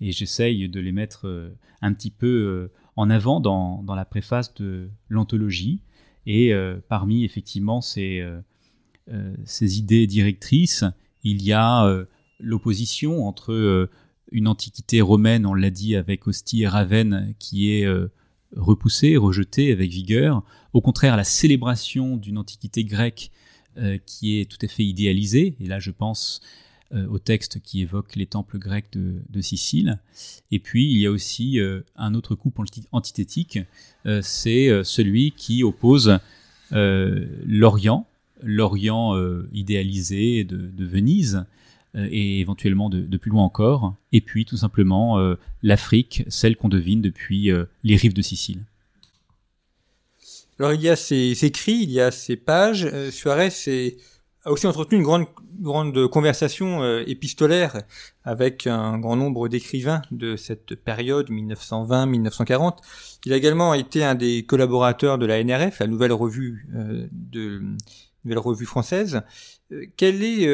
Et 0.00 0.12
j'essaye 0.12 0.68
de 0.68 0.78
les 0.78 0.92
mettre 0.92 1.50
un 1.82 1.92
petit 1.92 2.12
peu 2.12 2.70
en 2.94 3.10
avant 3.10 3.40
dans, 3.40 3.82
dans 3.82 3.96
la 3.96 4.04
préface 4.04 4.54
de 4.54 4.88
l'anthologie. 5.08 5.80
Et 6.26 6.52
parmi 6.88 7.24
effectivement 7.24 7.80
ces, 7.80 8.24
ces, 9.44 9.78
idées 9.80 10.06
directrices, 10.06 10.84
il 11.24 11.42
y 11.42 11.52
a 11.52 12.06
l'opposition 12.38 13.26
entre 13.26 13.88
une 14.34 14.48
antiquité 14.48 15.00
romaine, 15.00 15.46
on 15.46 15.54
l'a 15.54 15.70
dit 15.70 15.96
avec 15.96 16.26
Ostie 16.26 16.62
et 16.62 16.68
Ravenne, 16.68 17.34
qui 17.38 17.70
est 17.70 17.86
repoussée, 18.54 19.16
rejetée 19.16 19.72
avec 19.72 19.90
vigueur, 19.90 20.42
au 20.74 20.82
contraire 20.82 21.16
la 21.16 21.24
célébration 21.24 22.16
d'une 22.16 22.36
antiquité 22.36 22.84
grecque 22.84 23.30
qui 24.06 24.38
est 24.38 24.50
tout 24.50 24.58
à 24.60 24.68
fait 24.68 24.84
idéalisée, 24.84 25.56
et 25.60 25.66
là 25.66 25.78
je 25.78 25.90
pense 25.90 26.40
euh, 26.94 27.06
au 27.08 27.18
texte 27.18 27.60
qui 27.60 27.80
évoque 27.80 28.14
les 28.14 28.26
temples 28.26 28.58
grecs 28.58 28.90
de, 28.92 29.40
Sicile. 29.40 29.98
Et 30.50 30.58
puis 30.58 30.90
il 30.90 30.98
y 30.98 31.06
a 31.06 31.10
aussi 31.10 31.58
euh, 31.58 31.80
un 31.96 32.14
autre 32.14 32.34
couple 32.34 32.62
antithétique, 32.92 33.58
euh, 34.06 34.20
c'est 34.22 34.84
celui 34.84 35.32
qui 35.32 35.64
oppose 35.64 36.18
l'Orient, 36.70 38.06
l'Orient 38.42 39.16
idéalisé 39.52 40.44
de, 40.44 40.84
Venise, 40.84 41.44
et 41.94 42.40
éventuellement 42.40 42.90
de, 42.90 43.16
plus 43.16 43.30
loin 43.30 43.44
encore, 43.44 43.94
et 44.12 44.20
puis 44.20 44.44
tout 44.44 44.56
simplement 44.56 45.18
l'Afrique, 45.62 46.24
celle 46.28 46.56
qu'on 46.56 46.68
devine 46.68 47.00
depuis 47.00 47.50
les 47.84 47.96
rives 47.96 48.14
de 48.14 48.22
Sicile. 48.22 48.64
Alors 50.58 50.72
il 50.72 50.80
y 50.80 50.88
a 50.88 50.96
ces, 50.96 51.44
écrits, 51.44 51.82
il 51.82 51.90
y 51.90 52.00
a 52.00 52.10
ces 52.10 52.36
pages. 52.36 52.88
Suarez, 53.10 53.50
a 54.44 54.52
aussi 54.52 54.66
entretenu 54.66 54.98
une 54.98 55.04
grande, 55.04 55.26
grande 55.58 56.06
conversation 56.08 56.82
euh, 56.82 57.02
épistolaire 57.06 57.82
avec 58.24 58.66
un 58.66 58.98
grand 58.98 59.16
nombre 59.16 59.48
d'écrivains 59.48 60.02
de 60.10 60.36
cette 60.36 60.74
période 60.74 61.30
1920-1940. 61.30 62.76
Il 63.24 63.32
a 63.32 63.36
également 63.36 63.72
été 63.74 64.04
un 64.04 64.14
des 64.14 64.44
collaborateurs 64.44 65.18
de 65.18 65.26
la 65.26 65.42
NRF, 65.42 65.78
la 65.80 65.86
nouvelle 65.86 66.12
revue 66.12 66.68
euh, 66.74 67.06
de 67.12 67.62
nouvelle 68.24 68.38
revue 68.38 68.66
française. 68.66 69.22
Euh, 69.72 69.86
quel 69.96 70.22
est 70.22 70.46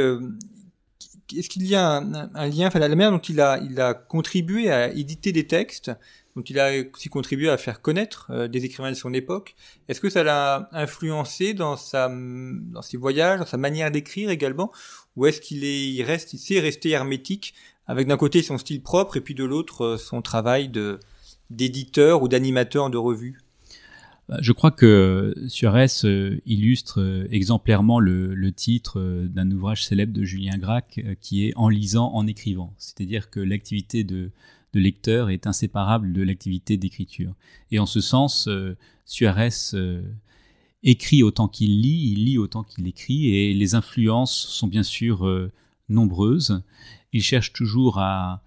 est-ce 1.36 1.48
qu'il 1.48 1.66
y 1.66 1.74
a 1.74 1.96
un, 1.96 2.48
lien, 2.48 2.66
enfin 2.68 2.78
la 2.78 2.88
manière 2.88 3.10
dont 3.10 3.18
il 3.18 3.40
a, 3.40 3.58
il 3.58 3.80
a 3.80 3.94
contribué 3.94 4.70
à 4.70 4.92
éditer 4.92 5.32
des 5.32 5.46
textes 5.46 5.90
donc 6.36 6.48
il 6.48 6.58
a 6.58 6.70
aussi 6.94 7.08
contribué 7.08 7.48
à 7.48 7.56
faire 7.56 7.82
connaître 7.82 8.28
euh, 8.30 8.48
des 8.48 8.64
écrivains 8.64 8.90
de 8.90 8.96
son 8.96 9.12
époque. 9.12 9.56
Est-ce 9.88 10.00
que 10.00 10.08
ça 10.08 10.22
l'a 10.22 10.68
influencé 10.72 11.54
dans 11.54 11.76
sa 11.76 12.08
dans 12.08 12.82
ses 12.82 12.96
voyages, 12.96 13.40
dans 13.40 13.46
sa 13.46 13.56
manière 13.56 13.90
d'écrire 13.90 14.30
également, 14.30 14.70
ou 15.16 15.26
est-ce 15.26 15.40
qu'il 15.40 15.64
est 15.64 15.90
il 15.90 16.02
reste 16.02 16.32
il 16.32 16.38
sait 16.38 16.60
rester 16.60 16.90
hermétique 16.90 17.54
avec 17.86 18.06
d'un 18.06 18.16
côté 18.16 18.42
son 18.42 18.58
style 18.58 18.82
propre 18.82 19.16
et 19.16 19.20
puis 19.20 19.34
de 19.34 19.44
l'autre 19.44 19.84
euh, 19.84 19.96
son 19.96 20.22
travail 20.22 20.68
de 20.68 21.00
d'éditeur 21.50 22.22
ou 22.22 22.28
d'animateur 22.28 22.90
de 22.90 22.98
revue 22.98 23.40
je 24.40 24.52
crois 24.52 24.70
que 24.70 25.34
Suarez 25.48 25.86
euh, 26.04 26.38
illustre 26.46 27.26
exemplairement 27.30 27.98
le, 27.98 28.52
titre 28.52 29.26
d'un 29.28 29.50
ouvrage 29.50 29.84
célèbre 29.84 30.12
de 30.12 30.22
Julien 30.22 30.56
Gracq 30.58 31.04
qui 31.20 31.46
est 31.46 31.52
En 31.56 31.68
lisant, 31.68 32.12
en 32.12 32.26
écrivant. 32.26 32.74
C'est-à-dire 32.78 33.30
que 33.30 33.40
l'activité 33.40 34.04
de, 34.04 34.30
lecteur 34.74 35.30
est 35.30 35.46
inséparable 35.46 36.12
de 36.12 36.22
l'activité 36.22 36.76
d'écriture. 36.76 37.34
Et 37.70 37.78
en 37.78 37.86
ce 37.86 38.00
sens, 38.00 38.46
euh, 38.46 38.76
Suarez 39.04 39.48
euh, 39.74 40.02
écrit 40.84 41.22
autant 41.22 41.48
qu'il 41.48 41.80
lit, 41.80 42.12
il 42.12 42.24
lit 42.24 42.38
autant 42.38 42.62
qu'il 42.62 42.86
écrit, 42.86 43.34
et 43.34 43.52
les 43.52 43.74
influences 43.74 44.32
sont 44.32 44.68
bien 44.68 44.84
sûr 44.84 45.26
euh, 45.26 45.50
nombreuses. 45.88 46.62
Il 47.12 47.22
cherche 47.22 47.52
toujours 47.52 47.98
à 47.98 48.42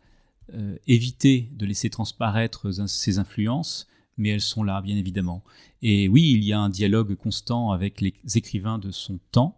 éviter 0.85 1.49
de 1.53 1.65
laisser 1.65 1.89
transparaître 1.89 2.69
ses 2.87 3.17
influences, 3.17 3.87
mais 4.17 4.29
elles 4.29 4.41
sont 4.41 4.63
là, 4.63 4.81
bien 4.81 4.97
évidemment. 4.97 5.43
Et 5.81 6.07
oui, 6.07 6.31
il 6.31 6.43
y 6.43 6.53
a 6.53 6.59
un 6.59 6.69
dialogue 6.69 7.15
constant 7.15 7.71
avec 7.71 8.01
les 8.01 8.13
écrivains 8.35 8.79
de 8.79 8.91
son 8.91 9.19
temps, 9.31 9.57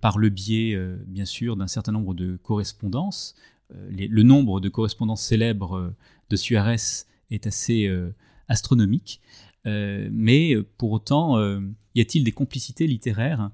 par 0.00 0.18
le 0.18 0.28
biais, 0.28 0.76
bien 1.06 1.24
sûr, 1.24 1.56
d'un 1.56 1.68
certain 1.68 1.92
nombre 1.92 2.14
de 2.14 2.36
correspondances, 2.36 3.36
euh, 3.74 3.90
le 3.90 4.22
nombre 4.22 4.60
de 4.60 4.68
correspondances 4.68 5.22
célèbres 5.22 5.76
euh, 5.76 5.96
de 6.30 6.36
Suarez 6.36 6.76
est 7.30 7.46
assez 7.46 7.86
euh, 7.86 8.14
astronomique. 8.48 9.20
mais 9.64 10.56
pour 10.76 10.90
autant, 10.90 11.38
y 11.94 12.00
a-t-il 12.00 12.24
des 12.24 12.32
complicités 12.32 12.88
littéraires? 12.88 13.50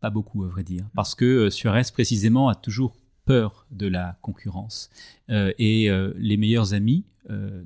Pas 0.00 0.10
beaucoup, 0.10 0.44
à 0.44 0.48
vrai 0.48 0.62
dire. 0.62 0.88
Parce 0.94 1.16
que 1.16 1.50
Suarez, 1.50 1.82
précisément, 1.92 2.48
a 2.48 2.54
toujours 2.54 2.94
peur 3.24 3.66
de 3.72 3.88
la 3.88 4.16
concurrence. 4.22 4.90
et 5.28 5.90
les 6.16 6.36
meilleurs 6.36 6.72
amis 6.72 7.04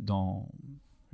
dans 0.00 0.48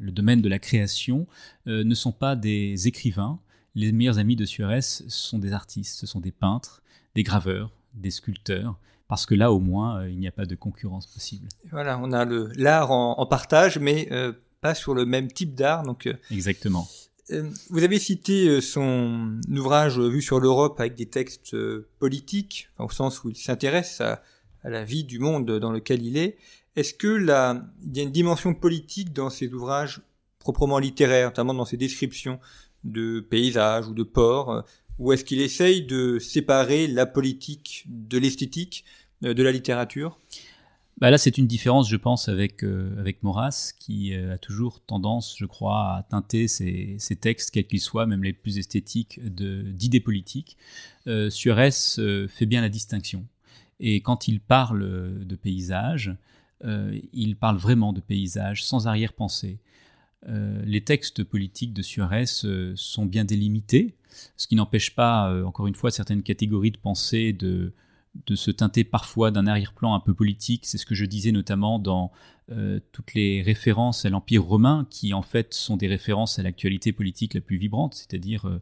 le 0.03 0.13
domaine 0.13 0.43
de 0.43 0.49
la 0.49 0.59
création 0.59 1.27
ne 1.67 1.95
sont 1.95 2.13
pas 2.13 2.37
des 2.37 2.89
écrivains. 2.89 3.39
Les 3.75 3.93
meilleurs 3.93 4.19
amis 4.19 4.37
de 4.37 4.45
Suarez 4.45 4.83
sont 4.83 5.39
des 5.39 5.53
artistes, 5.53 5.99
ce 5.99 6.07
sont 6.07 6.21
des 6.21 6.33
peintres, 6.33 6.83
des 7.15 7.23
graveurs, 7.23 7.71
des 7.95 8.11
sculpteurs, 8.11 8.79
parce 9.09 9.27
que 9.27 9.35
là 9.35 9.53
au 9.53 9.61
moins 9.61 10.01
euh, 10.01 10.11
il 10.11 10.19
n'y 10.19 10.29
a 10.29 10.33
pas 10.33 10.47
de 10.47 10.55
concurrence 10.55 11.07
possible. 11.07 11.49
Voilà, 11.71 11.99
on 11.99 12.13
a 12.13 12.25
l'art 12.57 12.91
en, 12.91 13.27
partage, 13.27 13.79
mais 13.79 14.09
euh, 14.11 14.33
pas 14.61 14.75
sur 14.75 14.95
le 14.95 15.05
même 15.05 15.31
type 15.31 15.55
d'art. 15.55 15.83
Donc 15.83 16.07
euh, 16.07 16.15
exactement. 16.31 16.89
vous 17.71 17.83
avez 17.83 17.99
cité 17.99 18.61
son 18.61 19.41
ouvrage 19.49 19.99
Vue 19.99 20.23
sur 20.23 20.41
l'Europe 20.41 20.81
avec 20.81 20.95
des 20.95 21.07
textes 21.07 21.57
politiques, 21.99 22.69
au 22.79 22.91
sens 22.91 23.25
où 23.25 23.31
il 23.31 23.37
s'intéresse 23.37 24.01
à, 24.01 24.23
la 24.65 24.85
vie 24.85 25.03
du 25.03 25.19
monde 25.19 25.59
dans 25.59 25.73
lequel 25.73 26.05
il 26.05 26.17
est. 26.17 26.37
Est-ce 26.77 26.95
que 26.95 27.21
il 27.21 27.97
y 27.97 28.01
a 28.01 28.03
une 28.03 28.13
dimension 28.13 28.55
politique 28.55 29.13
dans 29.13 29.31
ces 29.31 29.53
ouvrages 29.53 30.01
proprement 30.39 30.79
littéraires, 30.79 31.29
notamment 31.29 31.55
dans 31.55 31.65
ses 31.65 31.77
descriptions 31.77 32.41
de 32.85 33.21
paysages 33.21 33.87
ou 33.87 33.95
de 33.95 34.03
ports, 34.03 34.65
ou 34.99 35.13
est-ce 35.13 35.25
qu'il 35.25 35.41
essaye 35.41 35.83
de 35.83 36.19
séparer 36.19 36.87
la 36.87 37.07
politique 37.07 37.85
de 37.89 38.19
l'esthétique 38.19 38.85
euh, 39.25 39.35
de 39.35 39.43
la 39.43 39.53
littérature? 39.53 40.19
Bah 40.99 41.11
là, 41.11 41.19
c'est 41.19 41.39
une 41.39 41.47
différence, 41.47 41.89
je 41.89 41.97
pense, 41.97 42.29
avec, 42.29 42.63
euh, 42.63 42.95
avec 43.01 43.23
Maurras, 43.23 43.73
qui 43.79 44.15
euh, 44.15 44.35
a 44.35 44.39
toujours 44.39 44.81
tendance, 44.81 45.35
je 45.37 45.47
crois, 45.47 45.97
à 45.97 46.07
teinter 46.09 46.47
ses, 46.47 46.99
textes, 47.21 47.51
quels 47.51 47.67
qu'ils 47.67 47.81
soient, 47.81 48.07
même 48.07 48.23
les 48.23 48.33
plus 48.33 48.59
esthétiques, 48.59 49.19
d'idées 49.25 50.01
politiques. 50.01 50.57
Suarez 51.31 51.71
fait 52.29 52.47
bien 52.47 52.61
la 52.61 52.69
distinction. 52.69 53.27
Et 53.81 54.01
quand 54.01 54.29
il 54.29 54.41
parle 54.41 55.25
de 55.25 55.35
paysage, 56.63 57.01
il 57.13 57.37
parle 57.37 57.57
vraiment 57.57 57.93
de 57.93 58.01
paysage, 58.01 58.65
sans 58.65 58.87
arrière-pensée. 58.87 59.59
les 60.27 60.85
textes 60.85 61.25
politiques 61.25 61.73
de 61.73 61.83
Suarez 61.83 62.27
sont 62.27 63.07
bien 63.07 63.25
délimités, 63.25 63.95
ce 64.37 64.47
qui 64.47 64.55
n'empêche 64.55 64.95
pas, 64.95 65.45
encore 65.45 65.67
une 65.67 65.75
fois, 65.75 65.91
certaines 65.91 66.23
catégories 66.23 66.71
de 66.71 66.79
pensée 66.79 67.33
de 67.33 67.73
se 68.35 68.51
teinter 68.51 68.85
parfois 68.85 69.31
d'un 69.31 69.47
arrière-plan 69.47 69.95
un 69.95 70.01
peu 70.01 70.15
politique. 70.15 70.67
C'est 70.67 70.79
ce 70.79 70.87
que 70.87 70.95
je 70.95 71.05
disais 71.05 71.33
notamment 71.33 71.79
dans 71.79 72.13
euh, 72.51 72.81
toutes 72.91 73.15
les 73.15 73.41
références 73.41 74.05
à 74.05 74.11
l'Empire 74.11 74.43
romain, 74.43 74.87
qui 74.91 75.15
en 75.15 75.23
fait 75.23 75.55
sont 75.55 75.77
des 75.77 75.87
références 75.87 76.39
à 76.39 76.43
l'actualité 76.43 76.93
politique 76.93 77.35
la 77.35 77.41
plus 77.41 77.57
vibrante, 77.57 77.95
c'est-à-dire 77.95 78.47
euh, 78.47 78.61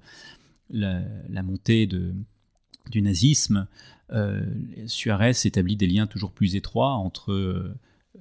la, 0.71 1.43
montée 1.43 1.87
du 1.87 3.03
nazisme. 3.03 3.67
Euh, 4.13 4.45
Suarez 4.87 5.33
établit 5.45 5.77
des 5.77 5.87
liens 5.87 6.07
toujours 6.07 6.33
plus 6.33 6.57
étroits 6.57 6.93
entre 6.93 7.75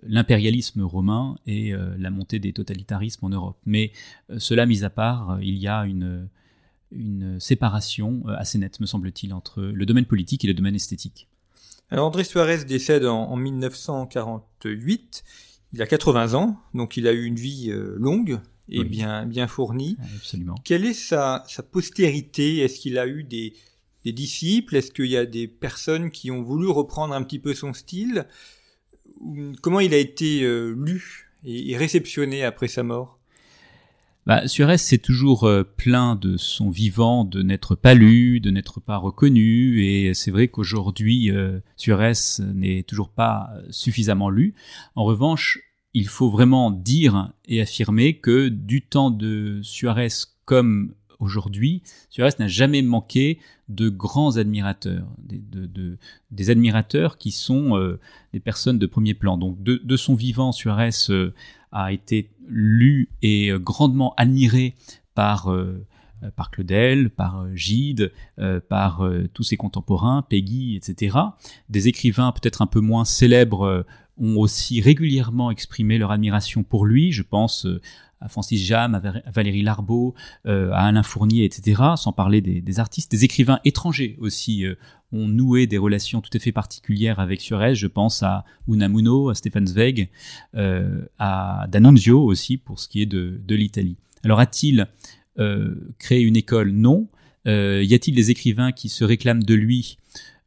l'impérialisme 0.04 0.82
romain 0.82 1.38
et 1.48 1.74
la 1.98 2.10
montée 2.10 2.40
des 2.40 2.54
totalitarismes 2.54 3.26
en 3.26 3.30
Europe. 3.30 3.58
Mais 3.66 3.92
cela 4.38 4.66
mis 4.66 4.84
à 4.84 4.90
part, 4.90 5.40
il 5.42 5.56
y 5.56 5.68
a 5.68 5.86
une 5.86 6.30
une 6.92 7.40
séparation 7.40 8.24
euh, 8.28 8.36
assez 8.38 8.58
nette, 8.58 8.80
me 8.80 8.86
semble-t-il, 8.86 9.34
entre 9.34 9.62
le 9.62 9.86
domaine 9.86 10.06
politique 10.06 10.44
et 10.44 10.48
le 10.48 10.54
domaine 10.54 10.76
esthétique. 10.76 11.28
Alors 11.90 12.08
André 12.08 12.24
Suarez 12.24 12.66
décède 12.66 13.06
en, 13.06 13.36
1948, 13.36 15.24
il 15.74 15.82
a 15.82 15.88
80 15.88 16.34
ans, 16.34 16.58
donc 16.74 16.98
il 16.98 17.08
a 17.08 17.14
eu 17.14 17.26
une 17.26 17.36
vie 17.36 17.72
euh, 17.72 17.96
longue 17.98 18.40
est 18.72 18.84
bien, 18.84 19.26
bien 19.26 19.48
fourni. 19.48 19.98
Absolument. 20.16 20.54
Quelle 20.64 20.86
est 20.86 20.94
sa, 20.94 21.44
sa 21.48 21.64
postérité? 21.64 22.60
Est-ce 22.60 22.80
qu'il 22.80 23.00
a 23.00 23.08
eu 23.08 23.24
des, 23.24 23.56
des 24.06 24.12
disciples? 24.12 24.76
Est-ce 24.76 24.92
qu'il 24.92 25.08
y 25.08 25.18
a 25.18 25.26
des 25.26 25.48
personnes 25.48 26.12
qui 26.12 26.30
ont 26.30 26.44
voulu 26.44 26.68
reprendre 26.68 27.16
un 27.16 27.24
petit 27.24 27.40
peu 27.40 27.56
son 27.56 27.74
style? 27.74 28.28
Comment 29.62 29.80
il 29.80 29.94
a 29.94 29.98
été 29.98 30.44
euh, 30.44 30.74
lu 30.78 31.30
et, 31.46 31.76
réceptionné 31.78 32.44
après 32.44 32.68
sa 32.68 32.84
mort? 32.84 33.20
Bah, 34.26 34.48
Suarez, 34.48 34.78
c'est 34.78 34.98
toujours 34.98 35.46
euh, 35.46 35.64
plein 35.64 36.16
de 36.16 36.38
son 36.38 36.70
vivant 36.70 37.26
de 37.26 37.42
n'être 37.42 37.76
pas 37.76 37.96
lu, 37.96 38.40
de 38.40 38.52
n'être 38.52 38.80
pas 38.80 38.98
reconnu, 38.98 39.84
et 39.84 40.14
c'est 40.14 40.32
vrai 40.32 40.48
qu'aujourd'hui, 40.48 41.32
euh, 41.32 41.60
Suarez 41.78 42.14
n'est 42.40 42.84
toujours 42.84 43.10
pas 43.10 43.50
suffisamment 43.70 44.30
lu. 44.30 44.54
En 44.96 45.04
revanche, 45.04 45.60
il 45.94 46.08
faut 46.08 46.30
vraiment 46.30 46.70
dire 46.70 47.32
et 47.48 47.62
affirmer 47.62 48.18
que 48.18 48.50
du 48.50 48.84
temps 48.84 49.10
de 49.10 49.60
Suarez 49.64 50.10
comme 50.46 50.94
aujourd'hui, 51.20 51.84
Suarez 52.10 52.32
n'a 52.40 52.48
jamais 52.48 52.82
manqué 52.82 53.40
de 53.68 53.90
grands 53.90 54.38
admirateurs, 54.38 55.08
des, 56.32 56.50
admirateurs 56.50 57.18
qui 57.18 57.32
sont 57.32 57.78
euh, 57.78 58.00
des 58.34 58.40
personnes 58.40 58.80
de 58.80 58.86
premier 58.86 59.14
plan. 59.14 59.38
Donc 59.38 59.62
de, 59.62 59.98
son 59.98 60.16
vivant, 60.16 60.52
Suarez 60.52 60.90
euh, 61.10 61.34
a 61.72 61.92
été 61.92 62.32
lu 62.48 63.10
et 63.22 63.52
euh, 63.52 63.60
grandement 63.60 64.14
admiré 64.18 64.74
par 65.14 65.54
par 66.36 66.52
Claudel, 66.52 67.10
par 67.10 67.46
Gide, 67.56 68.12
par 68.68 69.10
tous 69.34 69.44
ses 69.44 69.56
contemporains, 69.56 70.22
Peggy, 70.22 70.76
etc. 70.76 71.18
Des 71.70 71.88
écrivains 71.88 72.34
peut-être 72.34 72.62
un 72.62 72.68
peu 72.68 72.82
moins 72.82 73.06
célèbres 73.06 73.86
ont 74.18 74.36
aussi 74.38 74.82
régulièrement 74.82 75.50
exprimé 75.50 75.98
leur 75.98 76.12
admiration 76.12 76.64
pour 76.64 76.86
lui. 76.86 77.14
Je 77.14 77.24
pense 77.24 77.66
à 78.22 78.28
Francis 78.28 78.62
Jam, 78.64 78.96
à 78.96 79.32
Valérie 79.32 79.62
Larbeau, 79.62 80.14
euh, 80.46 80.72
à 80.72 80.88
Alain 80.88 81.04
Fournier, 81.04 81.46
etc., 81.46 81.82
sans 81.96 82.12
parler 82.12 82.42
des, 82.42 82.80
artistes. 82.80 83.12
Des 83.12 83.24
écrivains 83.24 83.60
étrangers 83.64 84.18
aussi 84.20 84.66
euh, 84.66 84.76
ont 85.12 85.28
noué 85.28 85.68
des 85.68 85.78
relations 85.78 86.22
tout 86.22 86.30
à 86.34 86.40
fait 86.40 86.52
particulières 86.52 87.20
avec 87.20 87.42
Suarez. 87.42 87.76
Je 87.76 87.88
pense 87.88 88.22
à 88.24 88.44
Unamuno, 88.68 89.30
à 89.30 89.36
Stefan 89.36 89.66
Zweig, 89.66 90.10
euh, 90.56 91.02
à 91.18 91.68
D'Annunzio 91.70 92.22
aussi, 92.22 92.58
pour 92.58 92.80
ce 92.80 92.88
qui 92.88 93.02
est 93.02 93.06
de, 93.06 93.40
de 93.46 93.56
l'Italie. 93.56 93.96
Alors 94.24 94.40
a-t-il 94.40 94.88
créé 96.00 96.22
une 96.22 96.36
école? 96.36 96.72
Non. 96.72 97.08
y 97.46 97.94
a-t-il 97.94 98.14
des 98.14 98.30
écrivains 98.30 98.74
qui 98.74 98.90
se 98.90 99.06
réclament 99.06 99.42
de 99.42 99.54
lui? 99.54 99.98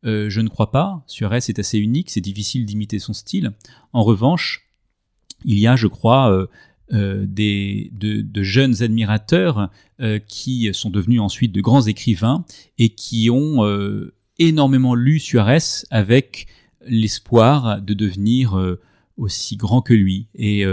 Je 0.03 0.41
ne 0.43 0.49
crois 0.51 0.71
pas. 0.71 1.03
Suarez 1.07 1.39
est 1.39 1.59
assez 1.59 1.79
unique, 1.79 2.11
c'est 2.11 2.21
difficile 2.21 2.67
d'imiter 2.67 2.99
son 2.99 3.15
style. 3.15 3.53
En 3.95 4.03
revanche, 4.03 4.69
il 5.47 5.59
y 5.59 5.67
a, 5.67 5.77
je 5.77 5.87
crois, 5.87 6.47
euh, 6.93 7.25
des, 7.27 7.91
de, 7.95 8.43
jeunes 8.43 8.83
admirateurs 8.83 9.71
euh, 10.01 10.19
qui 10.19 10.69
sont 10.75 10.91
devenus 10.91 11.21
ensuite 11.21 11.51
de 11.51 11.63
grands 11.63 11.87
écrivains 11.87 12.45
et 12.77 12.91
qui 12.91 13.31
ont 13.31 13.65
euh, 13.65 14.13
énormément 14.39 14.95
lu 14.95 15.19
Suarez 15.19 15.85
avec 15.91 16.49
l'espoir 16.85 17.81
de 17.81 17.95
devenir 17.95 18.77
aussi 19.17 19.57
grand 19.57 19.81
que 19.81 19.95
lui. 19.95 20.27
Et 20.35 20.65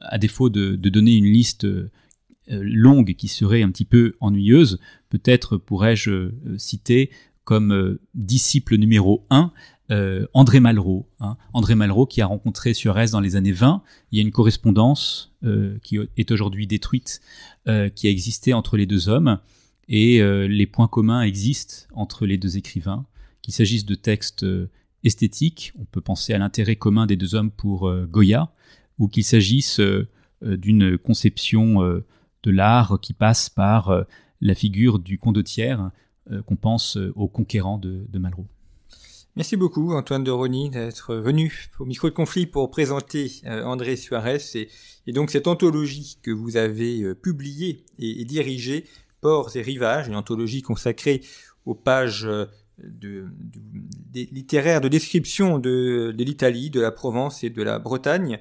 à 0.00 0.16
défaut 0.16 0.48
de, 0.48 0.76
de, 0.76 0.88
donner 0.88 1.16
une 1.16 1.24
liste 1.24 1.66
longue 2.46 3.14
qui 3.14 3.26
serait 3.26 3.62
un 3.62 3.70
petit 3.70 3.84
peu 3.84 4.14
ennuyeuse, 4.20 4.78
peut-être 5.10 5.56
pourrais-je 5.56 6.30
citer 6.56 7.10
comme 7.42 7.98
disciple 8.14 8.76
numéro 8.76 9.26
1 9.30 9.52
euh, 9.90 10.26
André 10.32 10.60
Malraux. 10.60 11.06
Hein. 11.20 11.36
André 11.52 11.74
Malraux 11.74 12.06
qui 12.06 12.22
a 12.22 12.26
rencontré 12.26 12.72
Suarez 12.72 13.08
dans 13.12 13.20
les 13.20 13.36
années 13.36 13.52
20. 13.52 13.82
Il 14.10 14.16
y 14.16 14.20
a 14.20 14.22
une 14.22 14.32
correspondance 14.32 15.32
euh, 15.44 15.78
qui 15.82 15.98
est 16.16 16.30
aujourd'hui 16.30 16.66
détruite, 16.66 17.20
euh, 17.68 17.88
qui 17.90 18.06
a 18.06 18.10
existé 18.10 18.54
entre 18.54 18.76
les 18.76 18.86
deux 18.86 19.08
hommes. 19.08 19.38
Et 19.86 20.22
les 20.48 20.66
points 20.66 20.88
communs 20.88 21.20
existent 21.20 21.86
entre 21.92 22.24
les 22.24 22.38
deux 22.38 22.56
écrivains. 22.56 23.04
Qu'il 23.42 23.52
s'agisse 23.52 23.84
de 23.84 23.94
textes 23.94 24.46
esthétiques, 25.02 25.74
on 25.78 25.84
peut 25.84 26.00
penser 26.00 26.32
à 26.32 26.38
l'intérêt 26.38 26.76
commun 26.76 27.04
des 27.04 27.16
deux 27.16 27.34
hommes 27.34 27.50
pour 27.50 27.94
Goya, 28.06 28.50
ou 28.98 29.08
qu'il 29.08 29.24
s'agisse 29.24 29.82
d'une 30.40 30.96
conception 30.96 31.82
de 31.82 32.50
l'art 32.50 32.98
qui 33.02 33.12
passe 33.12 33.50
par 33.50 34.06
la 34.40 34.54
figure 34.54 34.98
du 34.98 35.18
condottière, 35.18 35.90
qu'on 36.46 36.56
pense 36.56 36.96
au 37.14 37.28
conquérant 37.28 37.76
de, 37.76 38.06
de 38.08 38.18
Malraux. 38.18 38.46
Merci 39.36 39.56
beaucoup 39.56 39.94
Antoine 39.94 40.22
de 40.22 40.30
Rony 40.30 40.70
d'être 40.70 41.16
venu 41.16 41.68
au 41.80 41.84
micro 41.84 42.08
de 42.08 42.14
conflit 42.14 42.46
pour 42.46 42.70
présenter 42.70 43.32
euh, 43.46 43.64
André 43.64 43.96
Suarez 43.96 44.38
et, 44.54 45.12
donc 45.12 45.32
cette 45.32 45.48
anthologie 45.48 46.18
que 46.22 46.30
vous 46.30 46.56
avez 46.56 47.02
euh, 47.02 47.16
publiée 47.16 47.84
et, 47.98 48.24
dirigée, 48.24 48.84
Ports 49.20 49.56
et 49.56 49.62
Rivages, 49.62 50.06
une 50.06 50.14
anthologie 50.14 50.62
consacrée 50.62 51.20
aux 51.66 51.74
pages 51.74 52.26
euh, 52.26 52.46
littéraires 54.14 54.80
de 54.80 54.86
description 54.86 55.58
de, 55.58 56.14
de 56.16 56.24
l'Italie, 56.24 56.70
de 56.70 56.80
la 56.80 56.92
Provence 56.92 57.42
et 57.42 57.50
de 57.50 57.62
la 57.64 57.80
Bretagne 57.80 58.38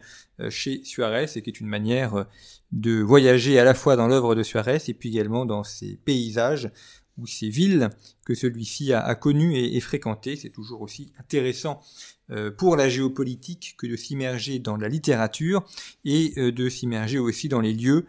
chez 0.50 0.84
Suarez 0.84 1.26
et 1.36 1.41
qui 1.41 1.50
est 1.50 1.60
une 1.60 1.68
manière 1.68 2.28
de 2.72 3.02
voyager 3.02 3.60
à 3.60 3.64
la 3.64 3.74
fois 3.74 3.96
dans 3.96 4.08
l'œuvre 4.08 4.36
de 4.36 4.44
Suarez 4.44 4.80
et 4.88 4.94
puis 4.94 5.10
également 5.10 5.46
dans 5.46 5.64
ses 5.64 5.98
paysages 6.04 6.72
ou 7.18 7.28
ces 7.28 7.49
villes 7.49 7.89
que 8.26 8.34
celui-ci 8.34 8.93
a, 8.93 9.14
connues 9.16 9.55
et, 9.55 9.80
fréquentées. 9.80 10.36
C'est 10.36 10.49
toujours 10.49 10.82
aussi 10.82 11.11
intéressant 11.20 11.82
euh, 12.32 12.51
pour 12.51 12.76
la 12.76 12.89
géopolitique 12.89 13.76
que 13.78 13.88
de 13.88 13.95
s'immerger 13.95 14.59
dans 14.59 14.78
la 14.78 14.89
littérature 14.89 15.64
et 16.05 16.34
euh, 16.38 16.51
de 16.51 16.70
s'immerger 16.70 17.20
aussi 17.20 17.49
dans 17.49 17.61
les 17.61 17.74
lieux 17.74 18.05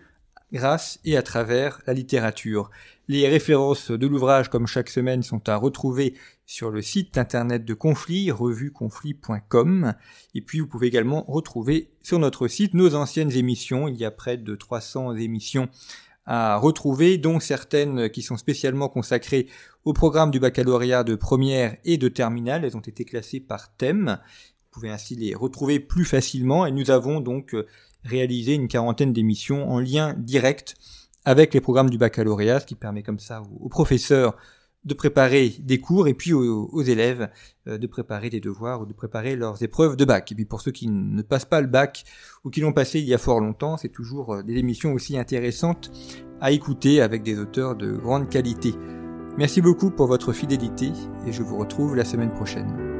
grâce 0.53 1.01
et 1.05 1.17
à 1.17 1.23
travers 1.23 1.81
la 1.87 1.93
littérature. 1.93 2.71
Les 3.09 3.29
références 3.29 3.91
de 3.91 4.07
l'ouvrage, 4.07 4.49
comme 4.49 4.67
chaque 4.67 4.89
semaine, 4.89 5.23
sont 5.23 5.49
à 5.49 5.57
retrouver 5.57 6.15
sur 6.47 6.71
le 6.71 6.81
site 6.81 7.19
internet 7.19 7.65
de 7.65 7.75
Conflit, 7.75 8.31
revueconflit.com. 8.31 9.95
Et 10.35 10.41
puis 10.41 10.61
vous 10.61 10.67
pouvez 10.67 10.87
également 10.87 11.25
retrouver 11.29 11.91
sur 12.03 12.19
notre 12.19 12.49
site 12.49 12.73
nos 12.73 12.95
anciennes 12.95 13.33
émissions. 13.33 13.89
Il 13.89 13.97
y 13.97 14.05
a 14.05 14.11
près 14.11 14.37
de 14.37 14.55
300 14.55 15.17
émissions 15.17 15.69
à 16.27 16.57
retrouver, 16.57 17.19
dont 17.19 17.41
certaines 17.41 18.09
qui 18.11 18.23
sont 18.23 18.37
spécialement 18.37 18.89
consacrées 18.89 19.47
au 19.85 19.93
programme 19.93 20.31
du 20.31 20.41
baccalauréat 20.41 21.05
de 21.05 21.15
première 21.15 21.77
et 21.85 21.99
de 21.99 22.09
terminale. 22.09 22.65
Elles 22.65 22.77
ont 22.77 22.81
été 22.81 23.05
classées 23.05 23.41
par 23.41 23.75
thème. 23.77 24.19
Vous 24.21 24.81
pouvez 24.81 24.91
ainsi 24.91 25.15
les 25.15 25.35
retrouver 25.35 25.81
plus 25.81 26.05
facilement 26.05 26.67
et 26.67 26.73
nous 26.73 26.91
avons 26.91 27.21
donc 27.21 27.55
euh, 27.55 27.67
réalisé 28.03 28.55
une 28.55 28.69
quarantaine 28.69 29.13
d'émissions 29.13 29.71
en 29.71 29.81
lien 29.81 30.15
direct 30.19 30.77
avec 31.25 31.55
les 31.55 31.61
programmes 31.61 31.91
du 31.91 31.99
baccalauréat, 31.99 32.61
ce 32.61 32.67
qui 32.67 32.75
permet 32.75 33.03
comme 33.03 33.19
ça 33.19 33.43
aux 33.61 33.69
professeurs 33.69 34.37
de 34.85 34.95
préparer 34.95 35.55
des 35.61 35.81
cours 35.81 36.09
et 36.09 36.15
puis 36.15 36.33
aux, 36.33 36.83
élèves 36.83 37.31
euh, 37.67 37.79
de 37.79 37.87
préparer 37.87 38.31
des 38.31 38.41
devoirs 38.41 38.83
ou 38.83 38.87
de 38.87 38.93
préparer 38.93 39.37
leurs 39.37 39.63
épreuves 39.63 39.97
de 39.97 40.05
bac. 40.05 40.31
Et 40.33 40.35
puis 40.35 40.45
pour 40.45 40.61
ceux 40.61 40.73
qui 40.73 40.89
ne 40.89 41.23
passent 41.23 41.45
pas 41.45 41.61
le 41.61 41.67
bac 41.67 42.05
ou 42.45 42.51
qui 42.51 42.61
l'ont 42.61 42.73
passé 42.73 43.01
il 43.01 43.07
y 43.07 43.15
a 43.15 43.19
fort 43.19 43.41
longtemps, 43.41 43.77
c'est 43.77 43.89
toujours 43.89 44.35
euh, 44.35 44.43
des 44.43 44.57
émissions 44.57 44.93
aussi 44.93 45.17
intéressantes 45.17 45.91
à 46.41 46.51
écouter 46.51 47.01
avec 47.01 47.23
des 47.23 47.39
auteurs 47.39 47.77
de 47.77 47.93
grande 47.93 48.29
qualité. 48.29 48.75
Merci 49.39 49.61
beaucoup 49.61 49.91
pour 49.91 50.07
votre 50.07 50.33
fidélité 50.33 50.93
et 51.27 51.33
je 51.33 51.43
vous 51.43 51.57
retrouve 51.57 51.97
la 51.97 52.05
semaine 52.05 52.33
prochaine. 52.33 52.94